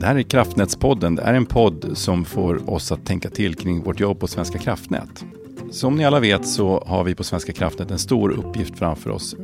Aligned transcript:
Det 0.00 0.06
här 0.06 0.16
är 0.16 0.22
Kraftnätspodden. 0.22 1.14
Det 1.14 1.22
är 1.22 1.34
en 1.34 1.46
podd 1.46 1.90
som 1.94 2.24
får 2.24 2.70
oss 2.70 2.92
att 2.92 3.06
tänka 3.06 3.30
till 3.30 3.54
kring 3.54 3.82
vårt 3.82 4.00
jobb 4.00 4.20
på 4.20 4.26
Svenska 4.26 4.58
kraftnät. 4.58 5.24
Som 5.70 5.94
ni 5.94 6.04
alla 6.04 6.20
vet 6.20 6.48
så 6.48 6.84
har 6.86 7.04
vi 7.04 7.14
på 7.14 7.24
Svenska 7.24 7.52
kraftnät 7.52 7.90
en 7.90 7.98
stor 7.98 8.30
uppgift 8.30 8.78
framför 8.78 9.10
oss. 9.10 9.36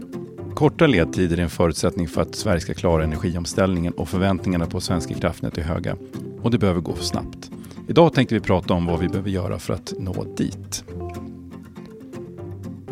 Korta 0.54 0.86
ledtider 0.86 1.38
är 1.38 1.42
en 1.42 1.50
förutsättning 1.50 2.08
för 2.08 2.22
att 2.22 2.34
Sverige 2.34 2.60
ska 2.60 2.74
klara 2.74 3.04
energiomställningen 3.04 3.92
och 3.92 4.08
förväntningarna 4.08 4.66
på 4.66 4.80
Svenska 4.80 5.14
kraftnät 5.14 5.58
är 5.58 5.62
höga. 5.62 5.96
Och 6.42 6.50
det 6.50 6.58
behöver 6.58 6.80
gå 6.80 6.94
snabbt. 6.94 7.50
Idag 7.88 8.14
tänkte 8.14 8.34
vi 8.34 8.40
prata 8.40 8.74
om 8.74 8.86
vad 8.86 9.00
vi 9.00 9.08
behöver 9.08 9.30
göra 9.30 9.58
för 9.58 9.74
att 9.74 9.92
nå 9.98 10.24
dit. 10.36 10.84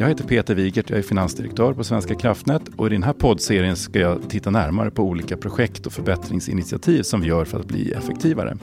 Jag 0.02 0.08
heter 0.08 0.24
Peter 0.24 0.54
Wigert, 0.54 0.90
jag 0.90 0.98
är 0.98 1.02
finansdirektör 1.02 1.72
på 1.72 1.84
Svenska 1.84 2.14
kraftnät 2.14 2.62
och 2.76 2.86
i 2.86 2.90
den 2.90 3.02
här 3.02 3.12
poddserien 3.12 3.76
ska 3.76 3.98
jag 3.98 4.18
titta 4.28 4.50
närmare 4.50 4.90
på 4.90 5.02
olika 5.02 5.36
projekt 5.36 5.86
och 5.86 5.92
förbättringsinitiativ 5.92 7.02
som 7.02 7.20
vi 7.20 7.28
gör 7.28 7.44
för 7.44 7.60
att 7.60 7.66
bli 7.66 7.92
effektivare. 7.92 8.56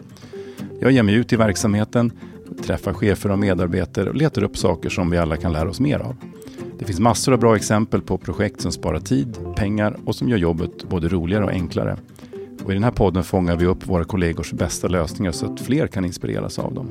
Jag 0.79 0.91
ger 0.91 1.03
mig 1.03 1.15
ut 1.15 1.33
i 1.33 1.35
verksamheten, 1.35 2.11
träffar 2.63 2.93
chefer 2.93 3.31
och 3.31 3.39
medarbetare 3.39 4.09
och 4.09 4.15
letar 4.15 4.43
upp 4.43 4.57
saker 4.57 4.89
som 4.89 5.09
vi 5.09 5.17
alla 5.17 5.37
kan 5.37 5.53
lära 5.53 5.69
oss 5.69 5.79
mer 5.79 5.99
av. 5.99 6.15
Det 6.79 6.85
finns 6.85 6.99
massor 6.99 7.33
av 7.33 7.39
bra 7.39 7.55
exempel 7.55 8.01
på 8.01 8.17
projekt 8.17 8.61
som 8.61 8.71
sparar 8.71 8.99
tid, 8.99 9.37
pengar 9.55 9.97
och 10.05 10.15
som 10.15 10.29
gör 10.29 10.37
jobbet 10.37 10.89
både 10.89 11.07
roligare 11.07 11.43
och 11.43 11.51
enklare. 11.51 11.97
Och 12.63 12.71
I 12.71 12.73
den 12.73 12.83
här 12.83 12.91
podden 12.91 13.23
fångar 13.23 13.55
vi 13.55 13.65
upp 13.65 13.87
våra 13.87 14.03
kollegors 14.03 14.51
bästa 14.51 14.87
lösningar 14.87 15.31
så 15.31 15.53
att 15.53 15.59
fler 15.59 15.87
kan 15.87 16.05
inspireras 16.05 16.59
av 16.59 16.73
dem. 16.73 16.89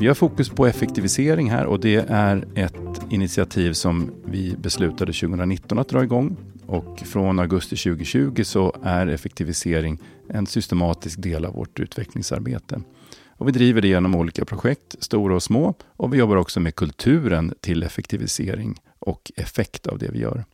Vi 0.00 0.06
har 0.06 0.14
fokus 0.14 0.48
på 0.48 0.66
effektivisering 0.66 1.50
här 1.50 1.66
och 1.66 1.80
det 1.80 2.04
är 2.08 2.44
ett 2.54 3.00
initiativ 3.10 3.72
som 3.72 4.12
vi 4.24 4.56
beslutade 4.56 5.12
2019 5.12 5.78
att 5.78 5.88
dra 5.88 6.02
igång. 6.02 6.36
Och 6.66 6.98
från 6.98 7.38
augusti 7.38 7.76
2020 7.76 8.42
så 8.44 8.76
är 8.82 9.06
effektivisering 9.06 9.98
en 10.28 10.46
systematisk 10.46 11.22
del 11.22 11.44
av 11.44 11.54
vårt 11.54 11.80
utvecklingsarbete. 11.80 12.80
Och 13.28 13.48
vi 13.48 13.52
driver 13.52 13.80
det 13.80 13.88
genom 13.88 14.14
olika 14.14 14.44
projekt, 14.44 14.96
stora 14.98 15.34
och 15.34 15.42
små. 15.42 15.74
Och 15.96 16.14
vi 16.14 16.18
jobbar 16.18 16.36
också 16.36 16.60
med 16.60 16.74
kulturen 16.74 17.54
till 17.60 17.82
effektivisering 17.82 18.80
och 18.98 19.32
effekt 19.36 19.86
av 19.86 19.98
det 19.98 20.10
vi 20.10 20.18
gör. 20.18 20.44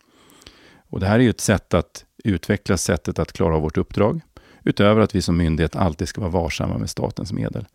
Och 0.91 1.00
det 1.00 1.06
här 1.06 1.20
är 1.20 1.31
ett 1.31 1.41
sätt 1.41 1.75
att 1.75 2.05
utveckla 2.25 2.77
sättet 2.77 3.19
att 3.19 3.33
klara 3.33 3.56
av 3.56 3.62
vårt 3.62 3.78
uppdrag. 3.78 4.20
Utöver 4.64 5.00
att 5.00 5.14
vi 5.14 5.22
som 5.22 5.36
myndighet 5.36 5.77
alltid 5.77 6.08
ska 6.08 6.20
vara 6.20 6.31
varsamma 6.31 6.78
med 6.78 6.91
statens 6.91 7.33
medel. 7.33 7.66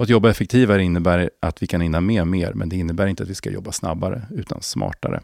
Och 0.00 0.04
att 0.04 0.10
jobba 0.10 0.30
effektivare 0.30 0.82
innebär 0.82 1.30
att 1.40 1.62
vi 1.62 1.66
kan 1.66 1.80
hinna 1.80 2.00
med 2.00 2.26
mer, 2.26 2.52
men 2.52 2.68
det 2.68 2.76
innebär 2.76 3.06
inte 3.06 3.22
att 3.22 3.28
vi 3.28 3.34
ska 3.34 3.50
jobba 3.50 3.72
snabbare, 3.72 4.22
utan 4.30 4.62
smartare. 4.62 5.20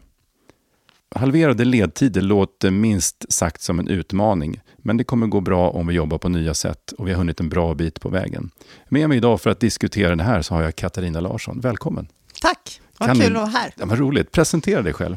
Halverade 1.14 1.64
ledtider 1.64 2.20
låter 2.20 2.70
minst 2.70 3.32
sagt 3.32 3.62
som 3.62 3.78
en 3.78 3.88
utmaning, 3.88 4.60
men 4.76 4.96
det 4.96 5.04
kommer 5.04 5.26
gå 5.26 5.40
bra 5.40 5.70
om 5.70 5.86
vi 5.86 5.94
jobbar 5.94 6.18
på 6.18 6.28
nya 6.28 6.54
sätt 6.54 6.92
och 6.92 7.08
vi 7.08 7.12
har 7.12 7.18
hunnit 7.18 7.40
en 7.40 7.48
bra 7.48 7.74
bit 7.74 8.00
på 8.00 8.08
vägen. 8.08 8.50
Med 8.88 9.08
mig 9.08 9.18
idag 9.18 9.40
för 9.40 9.50
att 9.50 9.60
diskutera 9.60 10.16
det 10.16 10.24
här 10.24 10.42
så 10.42 10.54
har 10.54 10.62
jag 10.62 10.76
Katarina 10.76 11.20
Larsson. 11.20 11.60
Välkommen! 11.60 12.08
Tack! 12.42 12.80
Vad 12.98 13.08
Kan 13.08 13.18
kul 13.18 13.32
ni- 13.32 13.38
att 13.38 13.42
vara 13.42 13.46
här. 13.46 13.74
Ja, 13.76 13.86
vad 13.86 13.98
roligt. 13.98 14.32
Presentera 14.32 14.82
dig 14.82 14.92
själv. 14.92 15.16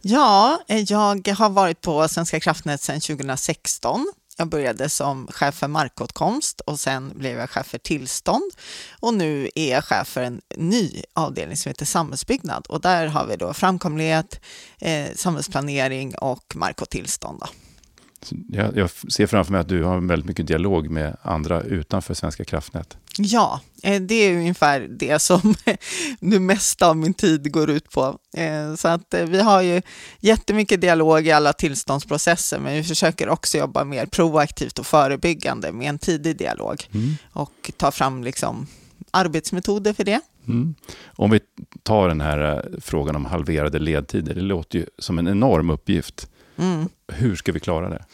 Ja, 0.00 0.60
eh, 0.68 0.78
jag 0.78 1.28
har 1.38 1.50
varit 1.50 1.80
på 1.80 2.08
Svenska 2.08 2.40
kraftnät 2.40 2.80
sedan 2.80 3.00
2016. 3.00 4.06
Jag 4.40 4.48
började 4.48 4.88
som 4.88 5.26
chef 5.26 5.54
för 5.54 5.68
markåtkomst 5.68 6.60
och 6.60 6.80
sen 6.80 7.12
blev 7.14 7.38
jag 7.38 7.50
chef 7.50 7.66
för 7.66 7.78
tillstånd. 7.78 8.52
Och 9.00 9.14
nu 9.14 9.50
är 9.54 9.70
jag 9.70 9.84
chef 9.84 10.08
för 10.08 10.22
en 10.22 10.40
ny 10.56 11.02
avdelning 11.12 11.56
som 11.56 11.70
heter 11.70 11.86
samhällsbyggnad. 11.86 12.66
Och 12.68 12.80
där 12.80 13.06
har 13.06 13.26
vi 13.26 13.36
då 13.36 13.54
framkomlighet, 13.54 14.40
eh, 14.78 15.06
samhällsplanering 15.14 16.14
och 16.14 16.56
mark 16.56 16.82
och 16.82 16.88
tillstånd. 16.88 17.40
Då. 17.40 17.46
Jag, 18.48 18.76
jag 18.76 18.90
ser 18.90 19.26
framför 19.26 19.52
mig 19.52 19.60
att 19.60 19.68
du 19.68 19.82
har 19.82 20.08
väldigt 20.08 20.26
mycket 20.26 20.46
dialog 20.46 20.90
med 20.90 21.16
andra 21.22 21.62
utanför 21.62 22.14
Svenska 22.14 22.44
kraftnät. 22.44 22.96
Ja, 23.22 23.60
eh, 23.82 24.02
det 24.02 24.14
är 24.14 24.36
ungefär 24.36 24.80
det 24.80 25.18
som 25.18 25.54
det 26.20 26.40
mesta 26.40 26.86
av 26.88 26.96
min 26.96 27.14
tid 27.14 27.52
går 27.52 27.70
ut 27.70 27.90
på. 27.90 28.18
Eh, 28.36 28.74
Så 28.74 28.88
att 28.88 29.14
eh, 29.14 29.24
vi 29.24 29.40
har 29.40 29.62
ju 29.62 29.82
jättemycket 30.20 30.80
dialog 30.80 31.26
i 31.26 31.32
alla 31.32 31.52
tillståndsprocesser, 31.52 32.58
men 32.58 32.74
vi 32.74 32.84
försöker 32.84 33.28
också 33.28 33.58
jobba 33.58 33.84
mer 33.84 34.06
proaktivt 34.06 34.78
och 34.78 34.86
förebyggande 34.86 35.72
med 35.72 35.88
en 35.88 35.98
tidig 35.98 36.36
dialog 36.36 36.82
och 37.32 37.70
ta 37.76 37.90
fram 37.90 38.24
liksom 38.24 38.66
arbetsmetoder 39.10 39.92
för 39.92 40.04
det. 40.04 40.20
Mm. 40.48 40.74
Om 41.06 41.30
vi 41.30 41.40
tar 41.82 42.08
den 42.08 42.20
här 42.20 42.68
frågan 42.80 43.16
om 43.16 43.24
halverade 43.24 43.78
ledtider, 43.78 44.34
det 44.34 44.40
låter 44.40 44.78
ju 44.78 44.86
som 44.98 45.18
en 45.18 45.28
enorm 45.28 45.70
uppgift. 45.70 46.28
Mm. 46.56 46.88
Hur 47.12 47.36
ska 47.36 47.52
vi 47.52 47.60
klara 47.60 47.88
det? 47.88 48.04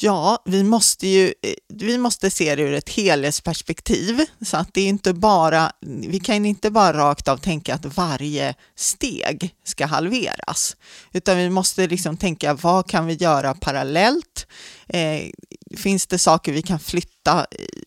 Ja, 0.00 0.42
vi 0.44 0.64
måste 0.64 1.06
ju 1.06 1.26
eh, 1.26 1.54
vi 1.68 1.98
måste 1.98 2.30
se 2.30 2.54
det 2.54 2.62
ur 2.62 2.74
ett 2.74 2.88
helhetsperspektiv. 2.88 4.24
Så 4.40 4.56
att 4.56 4.74
det 4.74 4.80
är 4.80 4.88
inte 4.88 5.14
bara, 5.14 5.72
vi 5.80 6.20
kan 6.20 6.46
inte 6.46 6.70
bara 6.70 6.98
rakt 6.98 7.28
av 7.28 7.36
tänka 7.36 7.74
att 7.74 7.96
varje 7.96 8.54
steg 8.76 9.54
ska 9.64 9.86
halveras. 9.86 10.76
Utan 11.12 11.36
vi 11.36 11.50
måste 11.50 11.86
liksom 11.86 12.16
tänka, 12.16 12.54
vad 12.54 12.86
kan 12.90 13.06
vi 13.06 13.14
göra 13.14 13.54
parallellt? 13.54 14.46
Eh, 14.86 15.30
finns 15.76 16.06
det 16.06 16.18
saker 16.18 16.52
vi 16.52 16.62
kan 16.62 16.78
flytta 16.78 17.46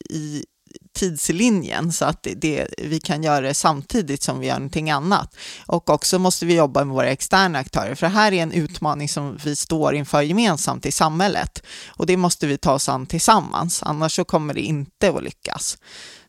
i 0.10 0.46
tidslinjen 0.94 1.92
så 1.92 2.06
att 2.06 2.24
det, 2.24 2.34
det, 2.34 2.68
vi 2.78 3.00
kan 3.00 3.24
göra 3.24 3.42
det 3.42 3.54
samtidigt 3.54 4.24
som 4.24 4.40
vi 4.40 4.48
gör 4.48 4.54
någonting 4.54 4.90
annat. 4.90 5.36
Och 5.66 5.90
också 5.90 6.20
måste 6.20 6.46
vi 6.46 6.56
jobba 6.56 6.86
med 6.86 6.96
våra 6.96 7.10
externa 7.10 7.60
aktörer, 7.60 7.96
för 7.96 8.08
det 8.08 8.14
här 8.14 8.32
är 8.32 8.44
en 8.44 8.52
utmaning 8.52 9.10
som 9.10 9.38
vi 9.44 9.56
står 9.56 9.96
inför 9.96 10.22
gemensamt 10.22 10.86
i 10.86 10.92
samhället. 10.92 11.64
Och 11.90 12.06
det 12.06 12.18
måste 12.18 12.48
vi 12.48 12.58
ta 12.58 12.74
oss 12.74 12.90
an 12.90 13.06
tillsammans, 13.06 13.84
annars 13.84 14.16
så 14.16 14.24
kommer 14.24 14.54
det 14.54 14.62
inte 14.62 15.10
att 15.10 15.24
lyckas. 15.24 15.78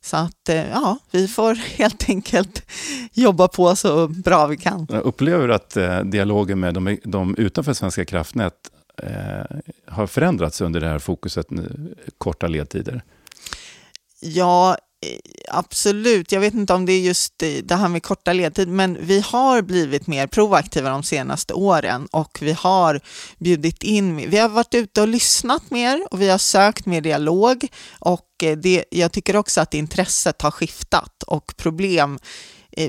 Så 0.01 0.17
att 0.17 0.49
eh, 0.49 0.69
ja, 0.71 0.99
vi 1.11 1.29
får 1.29 1.55
helt 1.79 2.09
enkelt 2.09 2.71
jobba 3.13 3.49
på 3.49 3.77
så 3.77 4.09
bra 4.09 4.47
vi 4.47 4.57
kan. 4.57 4.87
Jag 4.91 5.03
upplever 5.03 5.49
att 5.49 5.77
eh, 5.77 6.01
dialogen 6.01 6.61
med 6.61 6.75
de, 6.75 6.99
de 7.05 7.37
utanför 7.37 7.73
Svenska 7.73 8.05
kraftnät 8.05 8.55
eh, 9.03 9.57
har 9.87 10.07
förändrats 10.07 10.61
under 10.61 10.81
det 10.81 10.89
här 10.89 10.99
fokuset, 10.99 11.51
nu, 11.51 11.95
korta 12.19 12.47
ledtider. 12.47 13.03
Ja, 14.25 14.77
eh, 15.07 15.19
absolut. 15.49 16.33
Jag 16.33 16.41
vet 16.41 16.55
inte 16.55 16.75
om 16.75 16.87
det 16.87 16.93
är 16.93 17.01
just 17.01 17.43
eh, 17.43 17.49
det 17.49 17.75
här 17.75 17.89
med 17.89 18.03
korta 18.03 18.33
ledtid, 18.33 18.69
men 18.69 18.99
vi 19.01 19.21
har 19.21 19.63
blivit 19.63 20.07
mer 20.07 20.27
proaktiva 20.27 20.91
de 20.91 21.03
senaste 21.03 21.55
åren 21.55 22.07
och 22.07 22.39
vi 22.41 22.53
har 22.53 23.01
bjudit 23.39 23.83
in, 23.83 24.31
vi 24.31 24.39
har 24.39 24.49
varit 24.49 24.75
ute 24.75 25.01
och 25.03 25.09
lyssnat 25.09 25.71
mer 25.71 26.07
och 26.11 26.21
vi 26.21 26.29
har 26.29 26.39
sökt 26.39 26.87
mer 26.87 27.01
dialog 27.01 27.69
och 27.99 28.27
eh, 28.43 28.57
det, 28.57 28.85
jag 28.91 29.13
tycker 29.13 29.37
också 29.37 29.61
att 29.61 29.75
intresset 29.75 30.43
har 30.43 30.51
skiftat 30.51 31.23
och 31.23 31.57
problem 31.57 32.19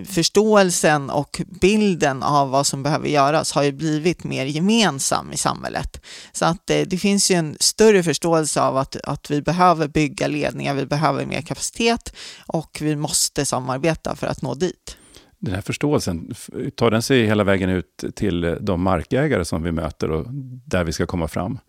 förståelsen 0.06 1.10
och 1.10 1.42
bilden 1.62 2.24
av 2.24 2.50
vad 2.50 2.68
som 2.68 2.84
behöver 2.84 3.10
göras 3.10 3.52
har 3.52 3.64
ju 3.64 3.72
blivit 3.72 4.24
mer 4.24 4.46
gemensam 4.46 5.32
i 5.34 5.38
samhället. 5.38 6.06
Så 6.32 6.46
att 6.46 6.70
eh, 6.70 6.82
det 6.82 6.98
finns 6.98 7.32
ju 7.32 7.36
en 7.36 7.58
större 7.60 8.04
förståelse 8.04 8.62
av 8.62 8.78
att, 8.78 8.96
att 8.96 9.32
vi 9.32 9.42
behöver 9.42 9.88
bygga 9.88 10.28
ledningar, 10.28 10.74
vi 10.74 10.86
behöver 10.86 11.26
mer 11.26 11.42
kapacitet 11.42 12.16
och 12.48 12.78
vi 12.82 12.96
måste 12.96 13.46
samarbeta 13.46 14.16
för 14.16 14.28
att 14.28 14.42
nå 14.42 14.54
dit. 14.54 14.98
Den 15.40 15.54
här 15.54 15.62
förståelsen, 15.62 16.34
tar 16.76 16.92
den 16.92 17.02
sig 17.02 17.26
hela 17.26 17.44
vägen 17.44 17.70
ut 17.70 18.04
till 18.16 18.44
eh, 18.44 18.52
de 18.52 18.82
markägare 18.82 19.46
som 19.46 19.64
vi 19.64 19.72
möter 19.72 20.12
och 20.12 20.26
där 20.66 20.84
vi 20.84 20.94
ska 20.94 21.06
komma 21.06 21.28
fram? 21.28 21.60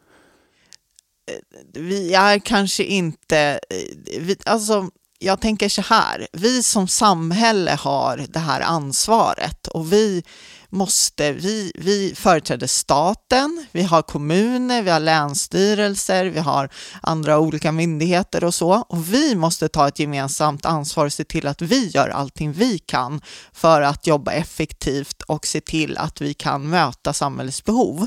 vi 1.73 2.15
är 2.15 2.39
kanske 2.39 2.85
inte, 2.85 3.61
eh, 3.71 4.21
vi, 4.21 4.37
alltså 4.47 4.91
jag 5.25 5.41
tänker 5.41 5.69
så 5.69 5.83
här, 5.83 6.27
vi 6.33 6.63
som 6.63 6.89
samhälle 6.89 7.71
har 7.71 8.27
det 8.29 8.39
här 8.39 8.61
ansvaret 8.61 9.67
och 9.67 9.93
vi 9.93 10.23
måste, 10.69 11.33
vi, 11.33 11.73
vi 11.75 12.15
företräder 12.17 12.67
staten, 12.67 13.67
vi 13.73 13.83
har 13.83 14.03
kommuner, 14.03 14.83
vi 14.83 14.91
har 14.91 15.01
länsstyrelser, 15.01 16.25
vi 16.25 16.41
har 16.41 16.69
andra 17.03 17.39
olika 17.39 17.73
myndigheter 17.73 18.45
och 18.45 18.55
så 18.55 18.73
och 18.73 19.15
vi 19.15 19.35
måste 19.35 19.69
ta 19.69 19.89
ett 19.89 19.99
gemensamt 19.99 20.67
ansvar 20.67 21.07
och 21.07 21.13
se 21.13 21.25
till 21.25 21.47
att 21.47 21.63
vi 21.63 21.89
gör 21.89 22.09
allting 22.09 22.53
vi 22.53 22.79
kan 22.79 23.21
för 23.53 23.83
att 23.83 24.07
jobba 24.07 24.33
effektivt 24.33 25.23
och 25.23 25.47
se 25.47 25.61
till 25.61 25.99
att 25.99 26.21
vi 26.21 26.35
kan 26.35 26.69
möta 26.69 27.13
samhällets 27.13 27.65
behov. 27.65 28.07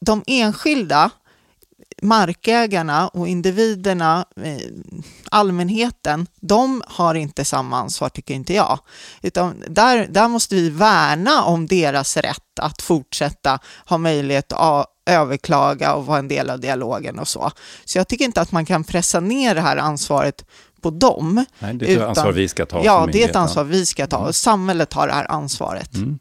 De 0.00 0.24
enskilda 0.26 1.10
markägarna 2.02 3.08
och 3.08 3.28
individerna, 3.28 4.24
eh, 4.36 4.56
allmänheten, 5.30 6.26
de 6.40 6.82
har 6.86 7.14
inte 7.14 7.44
samma 7.44 7.78
ansvar 7.78 8.08
tycker 8.08 8.34
inte 8.34 8.54
jag. 8.54 8.78
Utan 9.22 9.64
där, 9.68 10.06
där 10.10 10.28
måste 10.28 10.54
vi 10.54 10.70
värna 10.70 11.44
om 11.44 11.66
deras 11.66 12.16
rätt 12.16 12.58
att 12.60 12.82
fortsätta 12.82 13.58
ha 13.86 13.98
möjlighet 13.98 14.52
att 14.52 14.86
överklaga 15.06 15.94
och 15.94 16.06
vara 16.06 16.18
en 16.18 16.28
del 16.28 16.50
av 16.50 16.60
dialogen 16.60 17.18
och 17.18 17.28
så. 17.28 17.50
Så 17.84 17.98
jag 17.98 18.08
tycker 18.08 18.24
inte 18.24 18.40
att 18.40 18.52
man 18.52 18.66
kan 18.66 18.84
pressa 18.84 19.20
ner 19.20 19.54
det 19.54 19.60
här 19.60 19.76
ansvaret 19.76 20.44
på 20.80 20.90
dem. 20.90 21.44
Nej, 21.58 21.74
det 21.74 21.84
är 21.84 21.90
ett 21.90 21.96
Utan- 21.96 22.08
ansvar 22.08 22.32
vi 22.32 22.48
ska 22.48 22.66
ta 22.66 22.84
Ja, 22.84 23.08
det 23.12 23.22
är 23.22 23.28
ett 23.28 23.36
ansvar 23.36 23.64
vi 23.64 23.86
ska 23.86 24.06
ta 24.06 24.16
och 24.16 24.34
samhället 24.34 24.92
har 24.92 25.06
det 25.06 25.12
här 25.12 25.30
ansvaret. 25.30 25.94
Mm. 25.94 26.18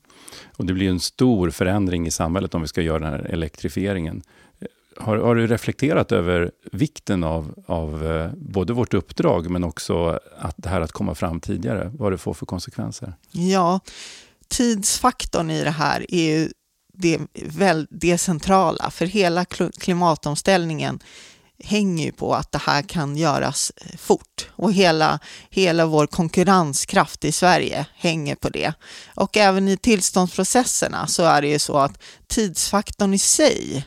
Och 0.58 0.66
det 0.66 0.74
blir 0.74 0.90
en 0.90 1.00
stor 1.00 1.50
förändring 1.50 2.08
i 2.08 2.12
samhället 2.12 2.56
om 2.56 2.62
vi 2.62 2.68
ska 2.68 2.82
göra 2.82 3.00
den 3.00 3.12
här 3.12 3.20
elektrifieringen 3.20 4.24
har, 5.00 5.18
har, 5.18 5.36
du 5.36 5.48
reflekterat 5.48 6.12
över 6.12 6.52
vikten 6.72 7.24
av, 7.24 7.64
av 7.68 8.06
eh, 8.06 8.32
både 8.36 8.74
vårt 8.74 8.94
uppdrag 8.94 9.50
men 9.50 9.64
också 9.64 10.20
att 10.40 10.56
det 10.58 10.70
här 10.70 10.82
att 10.82 10.92
komma 10.92 11.16
fram 11.16 11.40
tidigare, 11.40 11.92
vad 11.94 12.12
det 12.12 12.18
får 12.18 12.34
för 12.34 12.46
konsekvenser? 12.46 13.14
Ja, 13.32 13.80
tidsfaktorn 14.48 15.50
i 15.50 15.64
det 15.64 15.72
här 15.72 16.06
är 16.10 16.24
ju 16.24 16.50
det, 16.94 17.20
väl, 17.34 17.88
det 17.90 18.18
centrala, 18.18 18.92
för 18.92 19.06
hela 19.06 19.46
klimatomställningen 19.80 21.00
hänger 21.64 22.06
ju 22.06 22.12
på 22.12 22.36
att 22.36 22.52
det 22.52 22.58
här 22.58 22.82
kan 22.82 23.18
göras 23.18 23.72
eh, 23.76 23.98
fort 23.98 24.50
och 24.52 24.74
hela, 24.74 25.20
hela 25.50 25.86
vår 25.86 26.08
konkurrenskraft 26.08 27.26
i 27.26 27.32
Sverige 27.32 27.86
hänger 27.96 28.36
på 28.36 28.50
det. 28.50 28.74
Och 29.16 29.38
även 29.38 29.68
i 29.68 29.78
tillståndsprocesserna 29.78 31.08
så 31.08 31.24
är 31.24 31.42
det 31.42 31.48
ju 31.48 31.60
så 31.60 31.78
att 31.78 32.04
tidsfaktorn 32.28 33.14
i 33.14 33.20
sig 33.20 33.86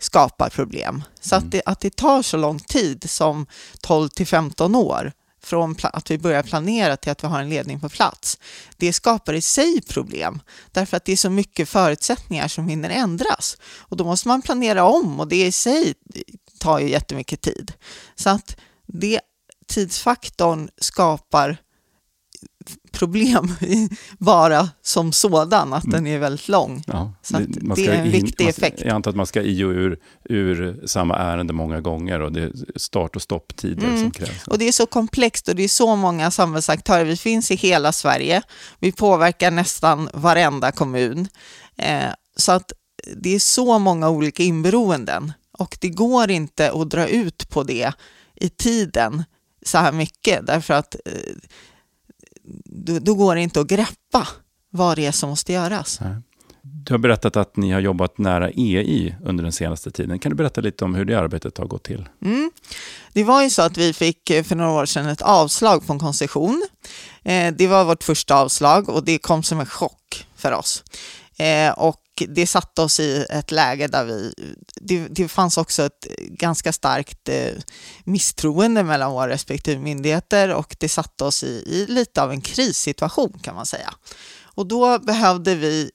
skapar 0.00 0.50
problem. 0.50 1.02
Så 1.20 1.34
mm. 1.34 1.46
att, 1.46 1.52
det, 1.52 1.62
att 1.66 1.80
det 1.80 1.96
tar 1.96 2.22
så 2.22 2.36
lång 2.36 2.58
tid 2.58 3.10
som 3.10 3.46
12 3.80 4.08
till 4.08 4.26
15 4.26 4.74
år 4.74 5.12
från 5.42 5.76
att 5.82 6.10
vi 6.10 6.18
börjar 6.18 6.42
planera 6.42 6.96
till 6.96 7.12
att 7.12 7.24
vi 7.24 7.28
har 7.28 7.40
en 7.40 7.48
ledning 7.48 7.80
på 7.80 7.88
plats, 7.88 8.38
det 8.76 8.92
skapar 8.92 9.34
i 9.34 9.42
sig 9.42 9.82
problem. 9.82 10.40
Därför 10.72 10.96
att 10.96 11.04
det 11.04 11.12
är 11.12 11.16
så 11.16 11.30
mycket 11.30 11.68
förutsättningar 11.68 12.48
som 12.48 12.68
hinner 12.68 12.90
ändras. 12.90 13.56
Och 13.62 13.96
då 13.96 14.04
måste 14.04 14.28
man 14.28 14.42
planera 14.42 14.84
om 14.84 15.20
och 15.20 15.28
det 15.28 15.46
i 15.46 15.52
sig 15.52 15.94
tar 16.58 16.78
ju 16.78 16.90
jättemycket 16.90 17.40
tid. 17.40 17.72
Så 18.14 18.30
att 18.30 18.56
det, 18.86 19.20
tidsfaktorn 19.66 20.68
skapar 20.80 21.56
problem 22.92 23.54
bara 24.18 24.68
som 24.82 25.12
sådan, 25.12 25.72
att 25.72 25.90
den 25.90 26.06
är 26.06 26.18
väldigt 26.18 26.48
lång. 26.48 26.84
Ja, 26.86 27.12
så 27.22 27.38
det, 27.38 27.46
det 27.74 27.86
är 27.86 27.92
en 27.92 28.06
in, 28.06 28.12
viktig 28.12 28.44
man, 28.44 28.50
effekt. 28.50 28.80
Jag 28.80 28.94
antar 28.94 29.10
att 29.10 29.16
man 29.16 29.26
ska 29.26 29.42
i 29.42 29.64
och 29.64 29.70
ur, 29.70 29.98
ur 30.24 30.86
samma 30.86 31.16
ärende 31.16 31.52
många 31.52 31.80
gånger 31.80 32.20
och 32.20 32.32
det 32.32 32.42
är 32.42 32.52
start 32.76 33.16
och 33.16 33.22
stopptider 33.22 33.84
mm. 33.84 34.00
som 34.00 34.10
krävs. 34.10 34.46
Och 34.46 34.58
det 34.58 34.68
är 34.68 34.72
så 34.72 34.86
komplext 34.86 35.48
och 35.48 35.56
det 35.56 35.62
är 35.62 35.68
så 35.68 35.96
många 35.96 36.30
samhällsaktörer. 36.30 37.04
Vi 37.04 37.16
finns 37.16 37.50
i 37.50 37.56
hela 37.56 37.92
Sverige. 37.92 38.42
Vi 38.78 38.92
påverkar 38.92 39.50
nästan 39.50 40.08
varenda 40.14 40.72
kommun. 40.72 41.28
Eh, 41.76 42.10
så 42.36 42.52
att 42.52 42.72
det 43.16 43.34
är 43.34 43.38
så 43.38 43.78
många 43.78 44.08
olika 44.08 44.42
inberoenden 44.42 45.32
och 45.58 45.78
det 45.80 45.88
går 45.88 46.30
inte 46.30 46.72
att 46.72 46.90
dra 46.90 47.08
ut 47.08 47.50
på 47.50 47.62
det 47.62 47.92
i 48.34 48.48
tiden 48.48 49.24
så 49.66 49.78
här 49.78 49.92
mycket 49.92 50.46
därför 50.46 50.74
att 50.74 50.94
eh, 50.94 51.12
då, 52.64 52.98
då 52.98 53.14
går 53.14 53.34
det 53.34 53.40
inte 53.40 53.60
att 53.60 53.66
greppa 53.66 54.28
vad 54.70 54.98
det 54.98 55.06
är 55.06 55.12
som 55.12 55.30
måste 55.30 55.52
göras. 55.52 56.00
Nej. 56.00 56.14
Du 56.62 56.94
har 56.94 56.98
berättat 56.98 57.36
att 57.36 57.56
ni 57.56 57.70
har 57.70 57.80
jobbat 57.80 58.18
nära 58.18 58.50
EI 58.50 59.14
under 59.24 59.44
den 59.44 59.52
senaste 59.52 59.90
tiden. 59.90 60.18
Kan 60.18 60.30
du 60.30 60.36
berätta 60.36 60.60
lite 60.60 60.84
om 60.84 60.94
hur 60.94 61.04
det 61.04 61.14
arbetet 61.14 61.58
har 61.58 61.66
gått 61.66 61.84
till? 61.84 62.08
Mm. 62.24 62.50
Det 63.12 63.24
var 63.24 63.42
ju 63.42 63.50
så 63.50 63.62
att 63.62 63.78
vi 63.78 63.92
fick 63.92 64.30
eh, 64.30 64.42
för 64.42 64.56
några 64.56 64.70
år 64.70 64.86
sedan 64.86 65.06
ett 65.06 65.22
avslag 65.22 65.86
på 65.86 65.92
en 65.92 65.98
koncession. 65.98 66.62
Eh, 67.22 67.54
det 67.54 67.66
var 67.66 67.84
vårt 67.84 68.02
första 68.02 68.34
avslag 68.34 68.88
och 68.88 69.04
det 69.04 69.18
kom 69.18 69.42
som 69.42 69.60
en 69.60 69.66
chock 69.66 70.26
för 70.36 70.52
oss. 70.52 70.84
Och 71.76 71.99
det 72.28 72.46
satte 72.46 72.82
oss 72.82 73.00
i 73.00 73.26
ett 73.30 73.50
läge 73.50 73.86
där 73.86 74.04
vi... 74.04 74.34
Det, 74.80 75.08
det 75.08 75.28
fanns 75.28 75.58
också 75.58 75.82
ett 75.82 76.06
ganska 76.18 76.72
starkt 76.72 77.28
eh, 77.28 77.52
misstroende 78.04 78.82
mellan 78.82 79.12
våra 79.12 79.28
respektive 79.28 79.80
myndigheter 79.80 80.54
och 80.54 80.76
det 80.78 80.88
satte 80.88 81.24
oss 81.24 81.42
i, 81.42 81.62
i 81.66 81.86
lite 81.88 82.22
av 82.22 82.30
en 82.30 82.40
krissituation 82.40 83.38
kan 83.42 83.54
man 83.54 83.66
säga. 83.66 83.94
Och 84.42 84.66
då 84.66 84.98
behövde 84.98 85.54
vi 85.54 85.90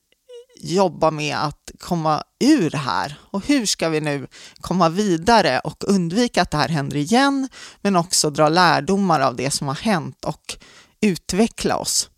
jobba 0.59 1.11
med 1.11 1.37
att 1.37 1.71
komma 1.79 2.23
ur 2.39 2.69
det 2.69 2.77
här. 2.77 3.19
Och 3.31 3.47
hur 3.47 3.65
ska 3.65 3.89
vi 3.89 4.01
nu 4.01 4.27
komma 4.61 4.89
vidare 4.89 5.59
och 5.59 5.83
undvika 5.87 6.41
att 6.41 6.51
det 6.51 6.57
här 6.57 6.69
händer 6.69 6.97
igen, 6.97 7.49
men 7.81 7.95
också 7.95 8.29
dra 8.29 8.49
lärdomar 8.49 9.19
av 9.19 9.35
det 9.35 9.51
som 9.51 9.67
har 9.67 9.75
hänt 9.75 10.25
och 10.25 10.57
utveckla 11.01 11.77
oss. 11.77 12.09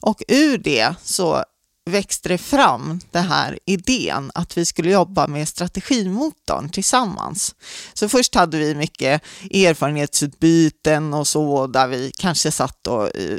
Och 0.00 0.22
ur 0.28 0.58
det 0.58 0.94
så 1.02 1.44
växte 1.90 2.28
det 2.28 2.38
fram 2.38 3.00
den 3.10 3.24
här 3.24 3.58
idén 3.66 4.30
att 4.34 4.58
vi 4.58 4.64
skulle 4.64 4.90
jobba 4.90 5.26
med 5.26 5.48
strategimotorn 5.48 6.68
tillsammans. 6.68 7.54
Så 7.94 8.08
först 8.08 8.34
hade 8.34 8.58
vi 8.58 8.74
mycket 8.74 9.22
erfarenhetsutbyten 9.50 11.14
och 11.14 11.28
så 11.28 11.66
där 11.66 11.88
vi 11.88 12.12
kanske 12.18 12.50
satt 12.50 12.86
och 12.86 13.16
eh, 13.16 13.38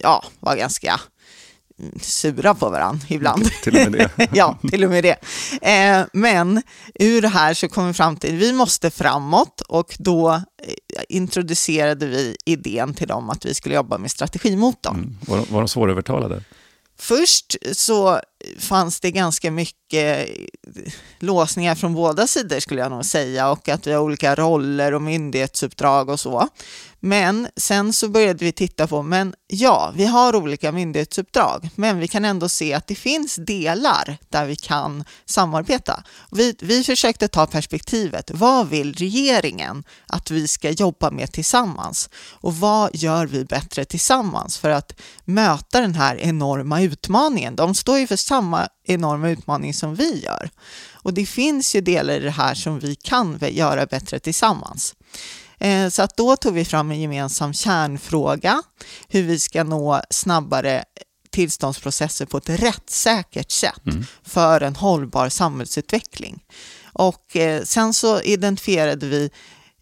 ja, 0.00 0.24
var 0.40 0.56
ganska 0.56 1.00
sura 2.00 2.54
på 2.54 2.70
varandra 2.70 3.06
ibland. 3.08 3.50
Till 3.62 3.76
och 3.76 3.92
med 3.92 4.10
det. 4.16 4.28
ja, 4.32 4.58
till 4.70 4.84
och 4.84 4.90
med 4.90 5.04
det. 5.04 5.16
Eh, 5.62 6.06
men 6.12 6.62
ur 6.94 7.22
det 7.22 7.28
här 7.28 7.54
så 7.54 7.68
kom 7.68 7.86
vi 7.86 7.92
fram 7.92 8.16
till 8.16 8.34
att 8.34 8.40
vi 8.40 8.52
måste 8.52 8.90
framåt 8.90 9.60
och 9.60 9.96
då 9.98 10.30
eh, 10.30 10.42
introducerade 11.08 12.06
vi 12.06 12.36
idén 12.44 12.94
till 12.94 13.08
dem 13.08 13.30
att 13.30 13.44
vi 13.44 13.54
skulle 13.54 13.74
jobba 13.74 13.98
med 13.98 14.10
strategimotorn. 14.10 14.96
Mm. 14.96 15.18
Var, 15.26 15.36
de, 15.36 15.46
var 15.50 15.60
de 15.60 15.68
svårövertalade? 15.68 16.42
Först 16.98 17.56
så 17.72 18.20
fanns 18.58 19.00
det 19.00 19.10
ganska 19.10 19.50
mycket 19.50 20.28
låsningar 21.18 21.74
från 21.74 21.94
båda 21.94 22.26
sidor 22.26 22.60
skulle 22.60 22.80
jag 22.80 22.90
nog 22.90 23.04
säga 23.04 23.50
och 23.50 23.68
att 23.68 23.86
vi 23.86 23.92
har 23.92 24.00
olika 24.00 24.34
roller 24.34 24.94
och 24.94 25.02
myndighetsuppdrag 25.02 26.08
och 26.08 26.20
så. 26.20 26.48
Men 27.00 27.48
sen 27.56 27.92
så 27.92 28.08
började 28.08 28.44
vi 28.44 28.52
titta 28.52 28.86
på, 28.86 29.02
men 29.02 29.34
ja, 29.46 29.92
vi 29.96 30.04
har 30.04 30.36
olika 30.36 30.72
myndighetsuppdrag, 30.72 31.70
men 31.74 31.98
vi 31.98 32.08
kan 32.08 32.24
ändå 32.24 32.48
se 32.48 32.74
att 32.74 32.86
det 32.86 32.94
finns 32.94 33.36
delar 33.36 34.18
där 34.28 34.46
vi 34.46 34.56
kan 34.56 35.04
samarbeta. 35.24 36.04
Vi, 36.30 36.54
vi 36.60 36.84
försökte 36.84 37.28
ta 37.28 37.46
perspektivet, 37.46 38.30
vad 38.34 38.68
vill 38.68 38.94
regeringen 38.94 39.84
att 40.06 40.30
vi 40.30 40.48
ska 40.48 40.70
jobba 40.70 41.10
med 41.10 41.32
tillsammans? 41.32 42.10
Och 42.30 42.56
vad 42.56 42.90
gör 42.94 43.26
vi 43.26 43.44
bättre 43.44 43.84
tillsammans 43.84 44.58
för 44.58 44.70
att 44.70 45.00
möta 45.24 45.80
den 45.80 45.94
här 45.94 46.16
enorma 46.16 46.82
utmaningen? 46.82 47.56
De 47.56 47.74
står 47.74 47.98
ju 47.98 48.06
för 48.06 48.16
samma 48.28 48.68
enorma 48.84 49.28
utmaning 49.30 49.74
som 49.74 49.94
vi 49.94 50.24
gör. 50.24 50.50
Och 50.92 51.14
det 51.14 51.26
finns 51.26 51.76
ju 51.76 51.80
delar 51.80 52.14
i 52.14 52.20
det 52.20 52.30
här 52.30 52.54
som 52.54 52.78
vi 52.78 52.94
kan 52.94 53.38
göra 53.40 53.86
bättre 53.86 54.18
tillsammans. 54.18 54.94
Eh, 55.58 55.88
så 55.88 56.02
att 56.02 56.16
då 56.16 56.36
tog 56.36 56.54
vi 56.54 56.64
fram 56.64 56.90
en 56.90 57.00
gemensam 57.00 57.52
kärnfråga, 57.52 58.62
hur 59.08 59.22
vi 59.22 59.38
ska 59.38 59.64
nå 59.64 60.02
snabbare 60.10 60.84
tillståndsprocesser 61.30 62.26
på 62.26 62.38
ett 62.38 62.48
rättssäkert 62.48 63.50
sätt 63.50 63.86
mm. 63.86 64.04
för 64.22 64.60
en 64.60 64.76
hållbar 64.76 65.28
samhällsutveckling. 65.28 66.44
Och 66.92 67.36
eh, 67.36 67.62
sen 67.62 67.94
så 67.94 68.20
identifierade 68.20 69.06
vi 69.06 69.30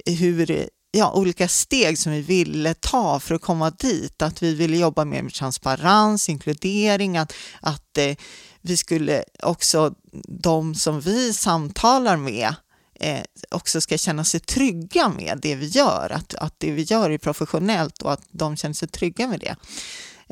hur 0.07 0.69
ja, 0.97 1.13
olika 1.13 1.49
steg 1.49 1.99
som 1.99 2.13
vi 2.13 2.21
ville 2.21 2.75
ta 2.75 3.21
för 3.21 3.35
att 3.35 3.43
komma 3.43 3.71
dit. 3.71 4.23
Att 4.23 4.43
vi 4.43 4.55
ville 4.55 4.77
jobba 4.77 5.05
mer 5.05 5.23
med 5.23 5.35
transparens, 5.35 6.29
inkludering, 6.29 7.17
att, 7.17 7.33
att 7.61 7.99
eh, 7.99 8.17
vi 8.61 8.77
skulle 8.77 9.25
också, 9.43 9.95
de 10.29 10.75
som 10.75 11.01
vi 11.01 11.33
samtalar 11.33 12.17
med, 12.17 12.55
eh, 13.01 13.21
också 13.51 13.81
ska 13.81 13.99
känna 13.99 14.25
sig 14.25 14.41
trygga 14.41 15.09
med 15.09 15.39
det 15.43 15.55
vi 15.55 15.67
gör, 15.67 16.13
att, 16.15 16.35
att 16.35 16.55
det 16.59 16.71
vi 16.71 16.83
gör 16.83 17.11
är 17.11 17.19
professionellt 17.19 18.03
och 18.03 18.13
att 18.13 18.23
de 18.31 18.57
känner 18.57 18.75
sig 18.75 18.89
trygga 18.89 19.27
med 19.29 19.41
det. 19.41 19.57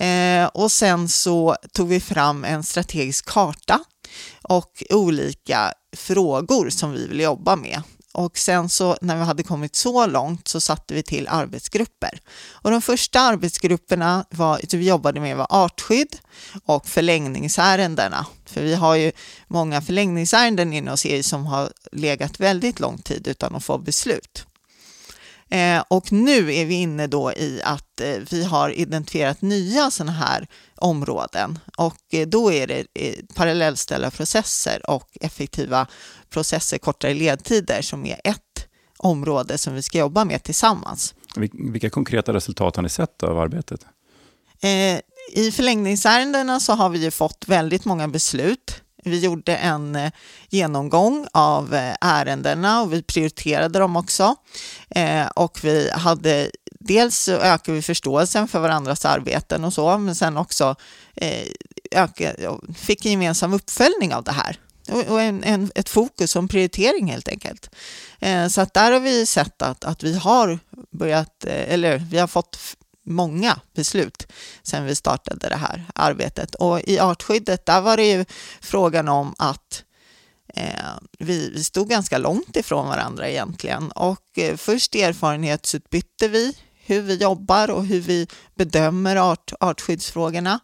Eh, 0.04 0.46
och 0.46 0.72
sen 0.72 1.08
så 1.08 1.56
tog 1.72 1.88
vi 1.88 2.00
fram 2.00 2.44
en 2.44 2.62
strategisk 2.62 3.26
karta 3.26 3.80
och 4.42 4.82
olika 4.90 5.72
frågor 5.96 6.70
som 6.70 6.92
vi 6.92 7.06
vill 7.06 7.20
jobba 7.20 7.56
med. 7.56 7.82
Och 8.14 8.38
sen 8.38 8.68
så 8.68 8.96
när 9.00 9.16
vi 9.16 9.22
hade 9.22 9.42
kommit 9.42 9.76
så 9.76 10.06
långt 10.06 10.48
så 10.48 10.60
satte 10.60 10.94
vi 10.94 11.02
till 11.02 11.28
arbetsgrupper. 11.28 12.20
Och 12.50 12.70
de 12.70 12.82
första 12.82 13.20
arbetsgrupperna 13.20 14.24
var, 14.30 14.76
vi 14.76 14.88
jobbade 14.88 15.20
med 15.20 15.36
var 15.36 15.46
artskydd 15.50 16.16
och 16.64 16.88
förlängningsärendena. 16.88 18.26
För 18.46 18.62
vi 18.62 18.74
har 18.74 18.94
ju 18.94 19.12
många 19.48 19.82
förlängningsärenden 19.82 20.72
inom 20.72 20.94
oss 20.94 21.06
som 21.22 21.46
har 21.46 21.72
legat 21.92 22.40
väldigt 22.40 22.80
lång 22.80 22.98
tid 22.98 23.28
utan 23.28 23.54
att 23.54 23.64
få 23.64 23.78
beslut. 23.78 24.46
Eh, 25.50 25.84
och 25.88 26.12
nu 26.12 26.54
är 26.54 26.64
vi 26.64 26.74
inne 26.74 27.06
då 27.06 27.32
i 27.32 27.60
att 27.64 28.00
eh, 28.00 28.16
vi 28.30 28.44
har 28.44 28.70
identifierat 28.70 29.42
nya 29.42 29.90
sådana 29.90 30.12
här 30.12 30.46
områden 30.76 31.58
och 31.76 31.96
eh, 32.12 32.28
då 32.28 32.52
är 32.52 32.66
det 32.66 32.86
parallellställda 33.34 34.10
processer 34.10 34.90
och 34.90 35.08
effektiva 35.20 35.86
processer, 36.30 36.78
kortare 36.78 37.14
ledtider 37.14 37.82
som 37.82 38.06
är 38.06 38.20
ett 38.24 38.40
område 38.98 39.58
som 39.58 39.74
vi 39.74 39.82
ska 39.82 39.98
jobba 39.98 40.24
med 40.24 40.42
tillsammans. 40.42 41.14
Vilka 41.52 41.90
konkreta 41.90 42.32
resultat 42.32 42.76
har 42.76 42.82
ni 42.82 42.88
sett 42.88 43.22
av 43.22 43.38
arbetet? 43.38 43.86
I 45.32 45.50
förlängningsärendena 45.50 46.60
så 46.60 46.72
har 46.72 46.88
vi 46.88 46.98
ju 46.98 47.10
fått 47.10 47.44
väldigt 47.48 47.84
många 47.84 48.08
beslut 48.08 48.83
vi 49.04 49.18
gjorde 49.18 49.56
en 49.56 49.96
eh, 49.96 50.12
genomgång 50.48 51.26
av 51.32 51.74
eh, 51.74 51.94
ärendena 52.00 52.82
och 52.82 52.92
vi 52.92 53.02
prioriterade 53.02 53.78
dem 53.78 53.96
också. 53.96 54.34
Eh, 54.90 55.26
och 55.26 55.58
vi 55.62 55.90
hade 55.90 56.50
dels 56.80 57.28
ökade 57.28 57.76
vi 57.76 57.82
förståelsen 57.82 58.48
för 58.48 58.60
varandras 58.60 59.04
arbeten 59.04 59.64
och 59.64 59.72
så, 59.72 59.98
men 59.98 60.14
sen 60.14 60.36
också 60.36 60.76
öka, 61.90 62.34
fick 62.76 63.06
en 63.06 63.12
gemensam 63.12 63.52
uppföljning 63.52 64.14
av 64.14 64.24
det 64.24 64.32
här. 64.32 64.58
och 65.08 65.22
en, 65.22 65.44
en, 65.44 65.70
ett 65.74 65.88
fokus 65.88 66.36
och 66.36 66.42
en 66.42 66.48
prioritering 66.48 67.10
helt 67.10 67.28
enkelt. 67.28 67.70
Eh, 68.18 68.48
så 68.48 68.60
att 68.60 68.74
där 68.74 68.92
har 68.92 69.00
vi 69.00 69.26
sett 69.26 69.62
att, 69.62 69.84
att 69.84 70.02
vi 70.02 70.18
har 70.18 70.58
börjat, 70.90 71.44
eh, 71.44 71.72
eller 71.72 71.98
vi 71.98 72.18
har 72.18 72.26
fått 72.26 72.58
många 73.04 73.60
beslut 73.74 74.32
sedan 74.62 74.84
vi 74.84 74.94
startade 74.94 75.48
det 75.48 75.56
här 75.56 75.84
arbetet. 75.94 76.54
Och 76.54 76.80
i 76.80 76.98
artskyddet, 76.98 77.66
där 77.66 77.80
var 77.80 77.96
det 77.96 78.10
ju 78.10 78.24
frågan 78.60 79.08
om 79.08 79.34
att 79.38 79.84
eh, 80.54 80.94
vi, 81.18 81.50
vi 81.50 81.64
stod 81.64 81.88
ganska 81.88 82.18
långt 82.18 82.56
ifrån 82.56 82.88
varandra 82.88 83.28
egentligen. 83.28 83.90
Och 83.90 84.38
eh, 84.38 84.56
först 84.56 84.94
erfarenhetsutbytte 84.94 86.28
vi 86.28 86.56
hur 86.86 87.02
vi 87.02 87.16
jobbar 87.16 87.70
och 87.70 87.86
hur 87.86 88.00
vi 88.00 88.26
bedömer 88.54 89.16
art, 89.16 89.52
artskyddsfrågorna. 89.60 90.60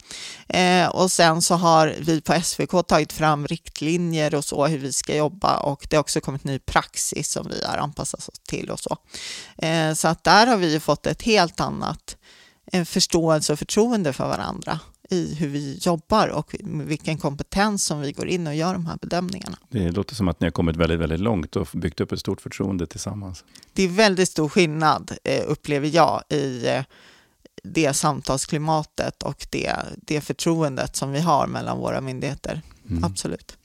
Eh, 0.49 0.89
och 0.89 1.13
sen 1.13 1.43
så 1.43 1.55
har 1.55 1.95
vi 1.99 2.21
på 2.21 2.41
SVK 2.43 2.87
tagit 2.87 3.13
fram 3.13 3.47
riktlinjer 3.47 4.35
och 4.35 4.45
så 4.45 4.67
hur 4.67 4.79
vi 4.79 4.93
ska 4.93 5.17
jobba 5.17 5.57
och 5.57 5.87
det 5.91 5.97
har 5.97 6.01
också 6.01 6.21
kommit 6.21 6.45
ny 6.45 6.59
praxis 6.59 7.31
som 7.31 7.49
vi 7.49 7.65
har 7.65 7.77
anpassat 7.77 8.29
oss 8.29 8.41
till 8.49 8.71
och 8.71 8.81
så. 8.81 8.97
Eh, 9.59 9.95
så 9.95 10.09
att 10.09 10.25
där 10.25 10.47
har 10.47 10.57
vi 10.57 10.81
fått 10.81 11.07
ett 11.07 11.23
helt 11.23 11.61
annat 11.61 12.17
en 12.73 12.87
förståelse 12.87 13.53
och 13.53 13.59
förtroende 13.59 14.13
för 14.13 14.29
varandra 14.29 14.81
i 15.11 15.35
hur 15.35 15.49
vi 15.49 15.79
jobbar 15.81 16.29
och 16.29 16.55
vilken 16.63 17.19
kompetens 17.19 17.85
som 17.85 18.01
vi 18.01 18.13
går 18.13 18.29
in 18.29 18.47
och 18.47 18.55
gör 18.55 18.73
de 18.73 18.87
här 18.87 18.99
bedömningarna. 19.03 19.59
Det 19.69 19.91
låter 19.91 20.15
som 20.15 20.29
att 20.29 20.41
ni 20.41 20.47
har 20.47 20.53
kommit 20.53 20.77
väldigt, 20.77 21.01
väldigt 21.01 21.21
långt 21.21 21.57
och 21.57 21.69
byggt 21.73 22.01
upp 22.01 22.13
ett 22.13 22.21
stort 22.21 22.41
förtroende 22.41 22.87
tillsammans. 22.87 23.45
Det 23.73 23.83
är 23.83 23.89
väldigt 23.89 24.29
stor 24.29 24.49
skillnad, 24.49 25.13
eh, 25.25 25.45
upplever 25.47 25.91
jag, 25.95 26.23
i 26.29 26.67
eh, 26.69 26.83
det 27.63 27.95
samtalsklimatet 27.95 29.23
och 29.23 29.47
det, 29.51 29.77
det 29.97 30.21
förtroendet 30.21 30.97
som 30.97 31.13
vi 31.13 31.21
har 31.21 31.47
mellan 31.47 31.79
våra 31.79 32.01
myndigheter. 32.01 32.63
Mm. 32.91 33.05
Absolut. 33.05 33.57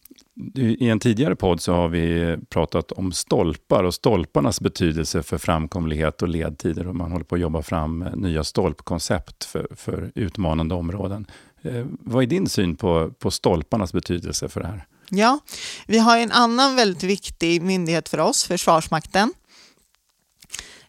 I 0.56 0.90
en 0.90 1.00
tidigare 1.00 1.36
podd 1.36 1.62
så 1.62 1.74
har 1.74 1.88
vi 1.88 2.38
pratat 2.50 2.92
om 2.92 3.12
stolpar 3.12 3.84
och 3.84 3.94
stolparnas 3.94 4.62
betydelse 4.62 5.24
för 5.24 5.38
framkomlighet 5.38 6.22
och 6.22 6.28
ledtider. 6.28 6.88
Och 6.88 6.96
man 6.96 7.12
håller 7.12 7.26
på 7.26 7.36
att 7.36 7.42
jobba 7.42 7.62
fram 7.62 8.00
nya 8.00 8.44
stolpkoncept 8.44 9.44
för, 9.44 9.68
för 9.76 10.12
utmanande 10.16 10.76
områden. 10.76 11.26
Eh, 11.62 11.86
vad 12.00 12.24
är 12.24 12.28
din 12.28 12.50
syn 12.50 12.76
på, 12.76 13.12
på 13.20 13.32
stolparnas 13.32 13.94
betydelse 13.94 14.50
för 14.50 14.62
det 14.62 14.68
här? 14.68 14.86
Ja, 15.10 15.40
vi 15.88 15.98
har 15.98 16.18
en 16.18 16.32
annan 16.32 16.76
väldigt 16.76 17.04
viktig 17.04 17.62
myndighet 17.62 18.10
för 18.10 18.20
oss, 18.20 18.44
Försvarsmakten, 18.44 19.34